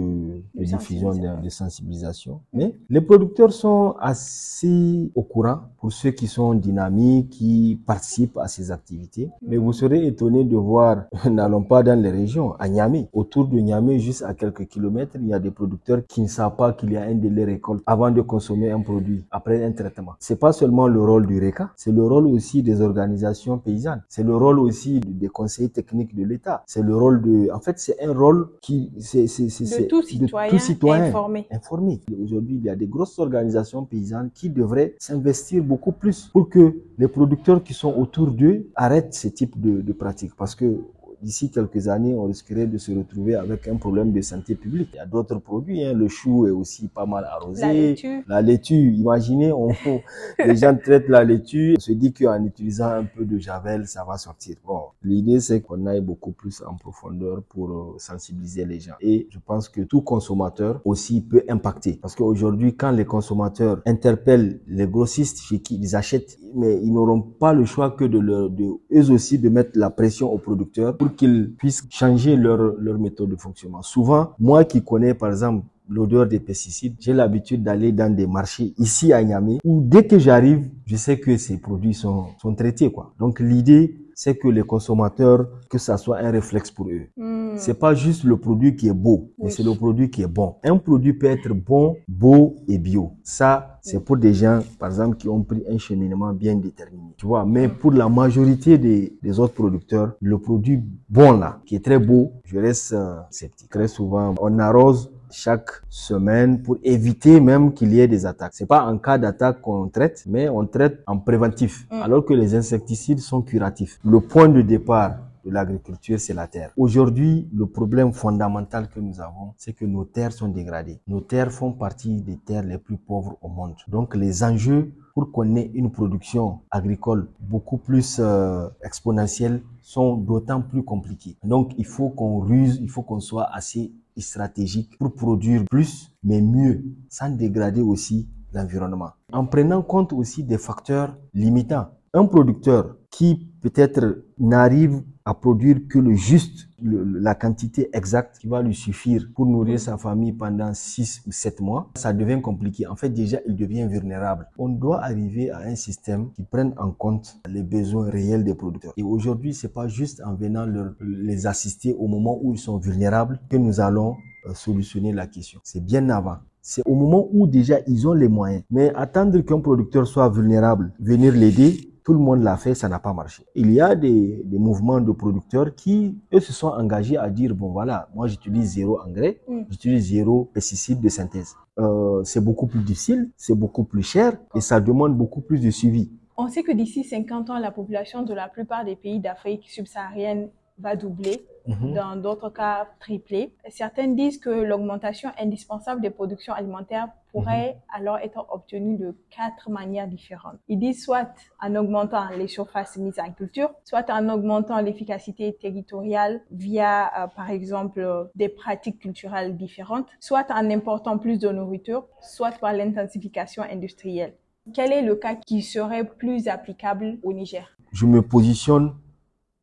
de 0.53 0.59
De 0.59 0.63
diffusion, 0.63 1.12
de 1.12 1.50
sensibilisation. 1.50 2.41
Mais 2.53 2.75
les 2.89 3.01
producteurs 3.01 3.51
sont 3.51 3.95
assez 4.01 5.12
au 5.15 5.22
courant 5.24 5.60
pour 5.79 5.91
ceux 5.91 6.12
qui 6.12 6.27
sont 6.27 6.53
dynamiques, 6.53 7.29
qui 7.29 7.79
participent 7.86 8.38
à 8.38 8.48
ces 8.48 8.72
activités. 8.72 9.29
Mais 9.48 9.58
vous 9.58 9.74
serez 9.74 10.05
étonné 10.05 10.43
de 10.43 10.55
voir, 10.55 11.05
n'allons 11.29 11.63
pas 11.63 11.84
dans 11.84 12.00
les 12.00 12.10
régions, 12.12 12.53
à 12.60 12.67
Niamey. 12.70 13.08
Autour 13.13 13.48
de 13.48 13.58
Niamey, 13.60 14.00
juste 14.00 14.24
à 14.24 14.34
quelques 14.34 14.65
kilomètres, 14.67 15.15
il 15.20 15.27
y 15.27 15.34
a 15.34 15.39
des 15.39 15.51
producteurs 15.51 16.01
qui 16.08 16.22
ne 16.22 16.27
savent 16.27 16.55
pas 16.55 16.74
qu'il 16.74 16.91
y 16.91 16.98
a 16.98 17.03
un 17.03 17.15
délai 17.15 17.46
récolte 17.46 17.81
avant 17.86 18.12
de 18.12 18.22
consommer 18.22 18.72
un 18.72 18.81
produit, 18.81 19.24
après 19.31 19.63
un 19.63 19.72
traitement. 19.72 20.13
C'est 20.20 20.39
pas 20.39 20.51
seulement 20.53 20.88
le 20.88 21.01
rôle 21.01 21.25
du 21.27 21.39
RECA, 21.39 21.72
c'est 21.75 21.91
le 21.91 22.03
rôle 22.05 22.27
aussi 22.27 22.62
des 22.63 22.81
organisations 22.81 23.58
paysannes. 23.58 24.03
C'est 24.10 24.24
le 24.24 24.36
rôle 24.36 24.60
aussi 24.60 25.00
des 25.00 25.27
conseillers 25.27 25.70
techniques 25.70 26.15
de 26.15 26.24
l'État. 26.24 26.63
C'est 26.67 26.84
le 26.84 26.96
rôle 26.96 27.22
de, 27.22 27.50
en 27.53 27.60
fait, 27.60 27.79
c'est 27.79 28.01
un 28.03 28.13
rôle 28.13 28.50
qui, 28.62 28.91
c'est, 29.00 29.27
c'est, 29.27 29.50
c'est, 29.50 29.63
De 29.63 29.70
c'est- 29.70 29.88
tout 29.88 30.01
de 30.01 30.05
citoyen, 30.08 30.50
tout 30.50 30.60
citoyen 30.60 31.03
informé. 31.05 31.48
informé. 31.51 32.01
Aujourd'hui, 32.24 32.55
il 32.58 32.63
y 32.65 32.70
a 32.70 32.75
des 32.75 32.88
grosses 32.88 33.17
organisations 33.20 33.86
qui 34.33 34.50
devraient 34.50 34.95
s'investir 35.00 35.63
beaucoup 35.63 35.91
plus 35.91 36.29
pour 36.33 36.50
que 36.50 36.75
les 36.98 37.07
producteurs 37.07 37.63
qui 37.63 37.74
sont 37.74 37.93
autour 37.93 38.31
d'eux 38.31 38.67
arrêtent 38.75 39.13
ce 39.13 39.27
type 39.27 39.60
de, 39.60 39.81
de 39.81 39.93
pratiques. 39.93 40.36
Parce 40.36 40.55
que 40.55 40.81
d'ici 41.21 41.49
quelques 41.51 41.87
années, 41.87 42.13
on 42.15 42.25
risquerait 42.25 42.67
de 42.67 42.77
se 42.77 42.91
retrouver 42.91 43.35
avec 43.35 43.67
un 43.67 43.75
problème 43.77 44.11
de 44.11 44.21
santé 44.21 44.55
publique. 44.55 44.89
Il 44.93 44.97
y 44.97 44.99
a 44.99 45.05
d'autres 45.05 45.37
produits. 45.39 45.83
hein. 45.83 45.93
Le 45.93 46.07
chou 46.07 46.47
est 46.47 46.51
aussi 46.51 46.87
pas 46.87 47.05
mal 47.05 47.25
arrosé. 47.25 47.61
La 47.61 47.73
laitue. 47.73 48.23
La 48.27 48.41
laitue, 48.41 48.93
imaginez, 48.95 49.51
on, 49.51 49.69
les 50.45 50.55
gens 50.55 50.75
traitent 50.75 51.09
la 51.09 51.23
laitue, 51.23 51.75
on 51.77 51.79
se 51.79 51.91
dit 51.93 52.13
qu'en 52.13 52.43
utilisant 52.43 52.89
un 52.89 53.03
peu 53.05 53.25
de 53.25 53.37
javel, 53.37 53.87
ça 53.87 54.03
va 54.07 54.17
sortir. 54.17 54.55
Bon, 54.65 54.81
l'idée 55.03 55.39
c'est 55.39 55.61
qu'on 55.61 55.85
aille 55.85 56.01
beaucoup 56.01 56.31
plus 56.31 56.61
en 56.65 56.75
profondeur 56.75 57.43
pour 57.49 57.69
euh, 57.69 57.95
sensibiliser 57.97 58.65
les 58.65 58.79
gens. 58.79 58.93
Et 59.01 59.27
je 59.29 59.39
pense 59.45 59.69
que 59.69 59.81
tout 59.81 60.01
consommateur 60.01 60.81
aussi 60.85 61.21
peut 61.21 61.43
impacter. 61.49 61.99
Parce 62.01 62.15
qu'aujourd'hui, 62.15 62.75
quand 62.75 62.91
les 62.91 63.05
consommateurs 63.05 63.81
interpellent 63.85 64.59
les 64.67 64.87
grossistes 64.87 65.39
chez 65.41 65.59
qui 65.59 65.77
ils 65.77 65.95
achètent, 65.95 66.37
mais 66.55 66.79
ils 66.83 66.91
n'auront 66.91 67.21
pas 67.21 67.53
le 67.53 67.65
choix 67.65 67.91
que 67.91 68.03
de, 68.05 68.19
leur, 68.19 68.49
de 68.49 68.65
eux 68.93 69.11
aussi 69.11 69.39
de 69.39 69.49
mettre 69.49 69.71
la 69.75 69.89
pression 69.89 70.31
aux 70.31 70.37
producteurs 70.37 70.97
pour 70.97 71.11
qu'ils 71.15 71.51
puissent 71.58 71.88
changer 71.89 72.36
leur, 72.36 72.75
méthode 73.00 73.30
de 73.30 73.36
fonctionnement. 73.36 73.82
Souvent, 73.82 74.32
moi 74.39 74.63
qui 74.65 74.84
connais 74.84 75.13
par 75.13 75.30
exemple 75.30 75.65
l'odeur 75.89 76.25
des 76.25 76.39
pesticides. 76.39 76.96
J'ai 77.00 77.13
l'habitude 77.13 77.63
d'aller 77.63 77.91
dans 77.91 78.13
des 78.15 78.25
marchés 78.25 78.74
ici 78.77 79.12
à 79.12 79.22
Niamey 79.24 79.58
où 79.65 79.82
dès 79.84 80.08
que 80.08 80.18
j'arrive, 80.18 80.70
je 80.86 80.96
sais 80.96 81.20
que 81.20 81.36
ces 81.38 81.58
produits 81.58 81.94
sont, 81.94 82.27
sont 82.41 82.56
traités, 82.56 82.91
quoi. 82.91 83.13
Donc 83.20 83.39
l'idée, 83.41 84.00
c'est 84.23 84.35
que 84.35 84.47
les 84.49 84.61
consommateurs, 84.61 85.47
que 85.67 85.79
ça 85.79 85.97
soit 85.97 86.19
un 86.19 86.29
réflexe 86.29 86.69
pour 86.69 86.87
eux. 86.89 87.07
Hmm. 87.17 87.55
C'est 87.57 87.73
pas 87.73 87.95
juste 87.95 88.23
le 88.23 88.37
produit 88.37 88.75
qui 88.75 88.87
est 88.87 88.93
beau, 88.93 89.31
mais 89.39 89.49
c'est 89.49 89.63
le 89.63 89.73
produit 89.73 90.11
qui 90.11 90.21
est 90.21 90.27
bon. 90.27 90.57
Un 90.63 90.77
produit 90.77 91.13
peut 91.13 91.25
être 91.25 91.51
bon, 91.55 91.97
beau 92.07 92.55
et 92.67 92.77
bio. 92.77 93.13
Ça, 93.23 93.79
c'est 93.81 93.99
pour 93.99 94.17
des 94.17 94.35
gens, 94.35 94.59
par 94.77 94.89
exemple, 94.89 95.17
qui 95.17 95.27
ont 95.27 95.41
pris 95.41 95.63
un 95.67 95.79
cheminement 95.79 96.33
bien 96.33 96.55
déterminé. 96.55 97.15
Tu 97.17 97.25
vois, 97.25 97.45
mais 97.45 97.67
pour 97.67 97.93
la 97.93 98.07
majorité 98.09 98.77
des, 98.77 99.17
des 99.23 99.39
autres 99.39 99.55
producteurs, 99.55 100.11
le 100.21 100.37
produit 100.37 100.79
bon 101.09 101.39
là, 101.39 101.59
qui 101.65 101.75
est 101.75 101.83
très 101.83 101.97
beau, 101.97 102.31
je 102.45 102.59
reste 102.59 102.93
euh, 102.93 103.15
sceptique. 103.31 103.71
Très 103.71 103.87
souvent, 103.87 104.35
on 104.39 104.59
arrose 104.59 105.09
chaque 105.31 105.69
semaine 105.89 106.61
pour 106.61 106.77
éviter 106.83 107.39
même 107.39 107.73
qu'il 107.73 107.93
y 107.93 108.00
ait 108.00 108.07
des 108.07 108.25
attaques. 108.25 108.53
C'est 108.53 108.65
pas 108.65 108.85
en 108.85 108.97
cas 108.97 109.17
d'attaque 109.17 109.61
qu'on 109.61 109.88
traite, 109.88 110.23
mais 110.27 110.50
on 110.50 110.65
traite 110.65 111.01
en 111.07 111.17
préventif, 111.17 111.88
mm. 111.91 112.01
alors 112.01 112.25
que 112.25 112.33
les 112.33 112.55
insecticides 112.55 113.19
sont 113.19 113.41
curatifs. 113.41 114.00
Le 114.03 114.19
point 114.19 114.50
de 114.50 114.61
départ 114.61 115.17
de 115.45 115.51
l'agriculture, 115.51 116.19
c'est 116.19 116.33
la 116.33 116.47
terre. 116.47 116.71
Aujourd'hui, 116.77 117.50
le 117.53 117.65
problème 117.65 118.13
fondamental 118.13 118.89
que 118.89 119.00
nous 119.00 119.19
avons, 119.21 119.53
c'est 119.57 119.73
que 119.73 119.85
nos 119.85 120.05
terres 120.05 120.33
sont 120.33 120.47
dégradées. 120.47 121.00
Nos 121.07 121.21
terres 121.21 121.51
font 121.51 121.71
partie 121.71 122.21
des 122.21 122.38
terres 122.38 122.63
les 122.63 122.77
plus 122.77 122.97
pauvres 122.97 123.38
au 123.41 123.47
monde. 123.47 123.73
Donc 123.88 124.15
les 124.15 124.43
enjeux 124.43 124.91
pour 125.13 125.31
qu'on 125.31 125.55
ait 125.55 125.71
une 125.73 125.91
production 125.91 126.59
agricole 126.69 127.27
beaucoup 127.39 127.77
plus 127.77 128.17
euh, 128.19 128.69
exponentielle 128.83 129.61
sont 129.81 130.15
d'autant 130.15 130.61
plus 130.61 130.83
compliqués. 130.83 131.35
Donc 131.43 131.73
il 131.77 131.85
faut 131.85 132.09
qu'on 132.09 132.39
ruse, 132.39 132.79
il 132.81 132.89
faut 132.89 133.01
qu'on 133.01 133.19
soit 133.19 133.50
assez 133.51 133.91
stratégique 134.18 134.98
pour 134.98 135.13
produire 135.13 135.63
plus, 135.70 136.12
mais 136.24 136.41
mieux, 136.41 136.84
sans 137.10 137.30
dégrader 137.30 137.82
aussi 137.82 138.30
l'environnement. 138.53 139.12
En 139.32 139.46
prenant 139.46 139.82
compte 139.82 140.13
aussi 140.13 140.44
des 140.44 140.58
facteurs 140.58 141.18
limitants. 141.34 141.89
Un 142.13 142.25
producteur 142.25 142.98
qui 143.10 143.50
peut-être 143.62 144.24
n'arrive 144.39 145.03
à 145.24 145.34
produire 145.34 145.77
que 145.88 146.00
le 146.00 146.13
juste, 146.13 146.68
la 146.82 147.36
quantité 147.36 147.89
exacte 147.94 148.39
qui 148.39 148.48
va 148.48 148.62
lui 148.62 148.74
suffire 148.74 149.27
pour 149.36 149.46
nourrir 149.46 149.80
sa 149.80 149.98
famille 149.98 150.34
pendant 150.34 150.74
6 150.74 151.22
ou 151.27 151.32
7 151.32 151.62
mois, 151.62 151.89
ça 151.96 152.12
devient 152.12 152.41
compliqué. 152.41 152.88
En 152.88 152.96
fait, 152.96 153.10
déjà, 153.10 153.38
il 153.48 153.56
devient 153.56 153.88
vulnérable. 153.88 154.48
On 154.58 154.70
doit 154.70 155.03
arriver 155.03 155.51
à 155.51 155.60
un 155.60 155.75
système 155.75 156.32
qui 156.32 156.44
prenne 156.44 156.74
en 156.77 156.91
compte 156.91 157.38
les 157.48 157.62
besoins 157.62 158.10
réels 158.10 158.44
des 158.44 158.56
producteurs. 158.56 158.94
Et 158.98 159.03
aujourd'hui, 159.03 159.53
c'est 159.53 159.74
pas 159.74 159.88
juste 159.88 160.22
en 160.25 160.34
venant 160.34 160.65
les 161.00 161.46
assister 161.46 161.94
au 161.94 162.08
moment 162.08 162.39
où 162.41 162.53
ils 162.53 162.60
sont 162.60 162.77
vulnérables 162.77 163.39
que 163.48 163.58
nous 163.58 163.80
allons 163.80 164.15
euh, 164.48 164.53
solutionner 164.56 165.13
la 165.13 165.27
question. 165.27 165.60
C'est 165.63 165.86
bien 165.86 166.10
avant. 166.10 166.38
C'est 166.63 166.82
au 166.86 166.96
moment 166.96 167.27
où 167.32 167.48
déjà 167.48 167.77
ils 167.88 168.08
ont 168.08 168.13
les 168.13 168.27
moyens. 168.27 168.63
Mais 168.72 168.91
attendre 168.96 169.39
qu'un 169.41 169.60
producteur 169.60 170.08
soit 170.08 170.30
vulnérable, 170.30 170.94
venir 171.00 171.34
l'aider, 171.34 171.90
tout 172.03 172.13
le 172.13 172.20
monde 172.20 172.43
l'a 172.43 172.58
fait, 172.58 172.74
ça 172.74 172.89
n'a 172.89 173.00
pas 173.00 173.13
marché. 173.13 173.43
Il 173.55 173.72
y 173.72 173.79
a 173.79 173.96
des, 173.96 174.41
des, 174.43 174.58
mouvements 174.58 175.00
de 175.00 175.12
producteurs 175.12 175.75
qui, 175.75 176.17
eux, 176.34 176.39
se 176.39 176.51
sont 176.53 176.70
engagés 176.70 177.17
à 177.17 177.29
dire, 177.29 177.53
bon 177.53 177.70
voilà, 177.70 178.10
moi 178.15 178.27
j'utilise 178.27 178.74
zéro 178.74 179.00
engrais, 179.01 179.41
mm. 179.48 179.62
j'utilise 179.70 180.10
zéro 180.10 180.50
pesticide 180.53 181.00
de 181.00 181.10
synthèse. 181.10 181.55
Euh, 181.79 182.24
c'est 182.24 182.43
beaucoup 182.43 182.67
plus 182.67 182.81
difficile, 182.81 183.29
c'est 183.38 183.55
beaucoup 183.55 183.84
plus 183.84 184.03
cher 184.03 184.38
et 184.55 184.62
ça 184.62 184.79
demande 184.79 185.17
beaucoup 185.17 185.41
plus 185.41 185.60
de 185.62 185.70
suivi. 185.70 186.12
On 186.38 186.48
sait 186.48 186.63
que 186.63 186.72
d'ici 186.72 187.03
50 187.03 187.50
ans, 187.50 187.60
la 187.60 187.72
population 187.72 188.24
de 188.24 188.34
la 188.34 188.48
plupart 188.48 188.84
des 188.84 188.96
pays 188.96 189.20
d'Afrique 189.20 189.70
subsaharienne 189.70 190.50
va 190.79 190.96
doubler, 190.96 191.46
mhm. 191.68 191.94
dans 191.94 192.15
d'autres 192.15 192.50
cas 192.50 192.88
tripler. 193.00 193.53
Certains 193.70 194.08
disent 194.08 194.38
que 194.39 194.50
l'augmentation 194.50 195.30
indispensable 195.39 196.01
des 196.01 196.10
productions 196.10 196.53
alimentaires 196.53 197.08
pourrait 197.32 197.74
mhm. 197.74 197.80
alors 197.98 198.18
être 198.18 198.46
obtenue 198.51 198.98
de 198.98 199.15
quatre 199.30 199.70
manières 199.70 200.08
différentes. 200.08 200.58
Ils 200.68 200.80
disent 200.80 201.03
soit 201.03 201.30
en 201.62 201.75
augmentant 201.75 202.30
les 202.38 202.48
surfaces 202.48 202.98
mises 202.98 203.20
en 203.20 203.32
culture, 203.32 203.72
soit 203.84 204.10
en 204.10 204.27
augmentant 204.30 204.80
l'efficacité 204.82 205.53
territoriale 205.60 206.41
via, 206.51 207.08
euh, 207.24 207.27
par 207.27 207.50
exemple, 207.50 208.30
des 208.36 208.50
pratiques 208.50 209.00
culturelles 209.00 209.56
différentes, 209.56 210.08
soit 210.20 210.50
en 210.51 210.70
important 210.70 211.18
plus 211.18 211.39
de 211.39 211.50
nourriture, 211.50 212.06
soit 212.22 212.51
par 212.60 212.74
l'intensification 212.74 213.63
industrielle. 213.63 214.36
Quel 214.74 214.91
est 214.91 215.01
le 215.01 215.15
cas 215.15 215.36
qui 215.36 215.62
serait 215.62 216.03
plus 216.06 216.48
applicable 216.48 217.18
au 217.24 217.34
Niger? 217.34 217.75
Je 217.91 218.06
me 218.06 218.22
positionne 218.22 218.94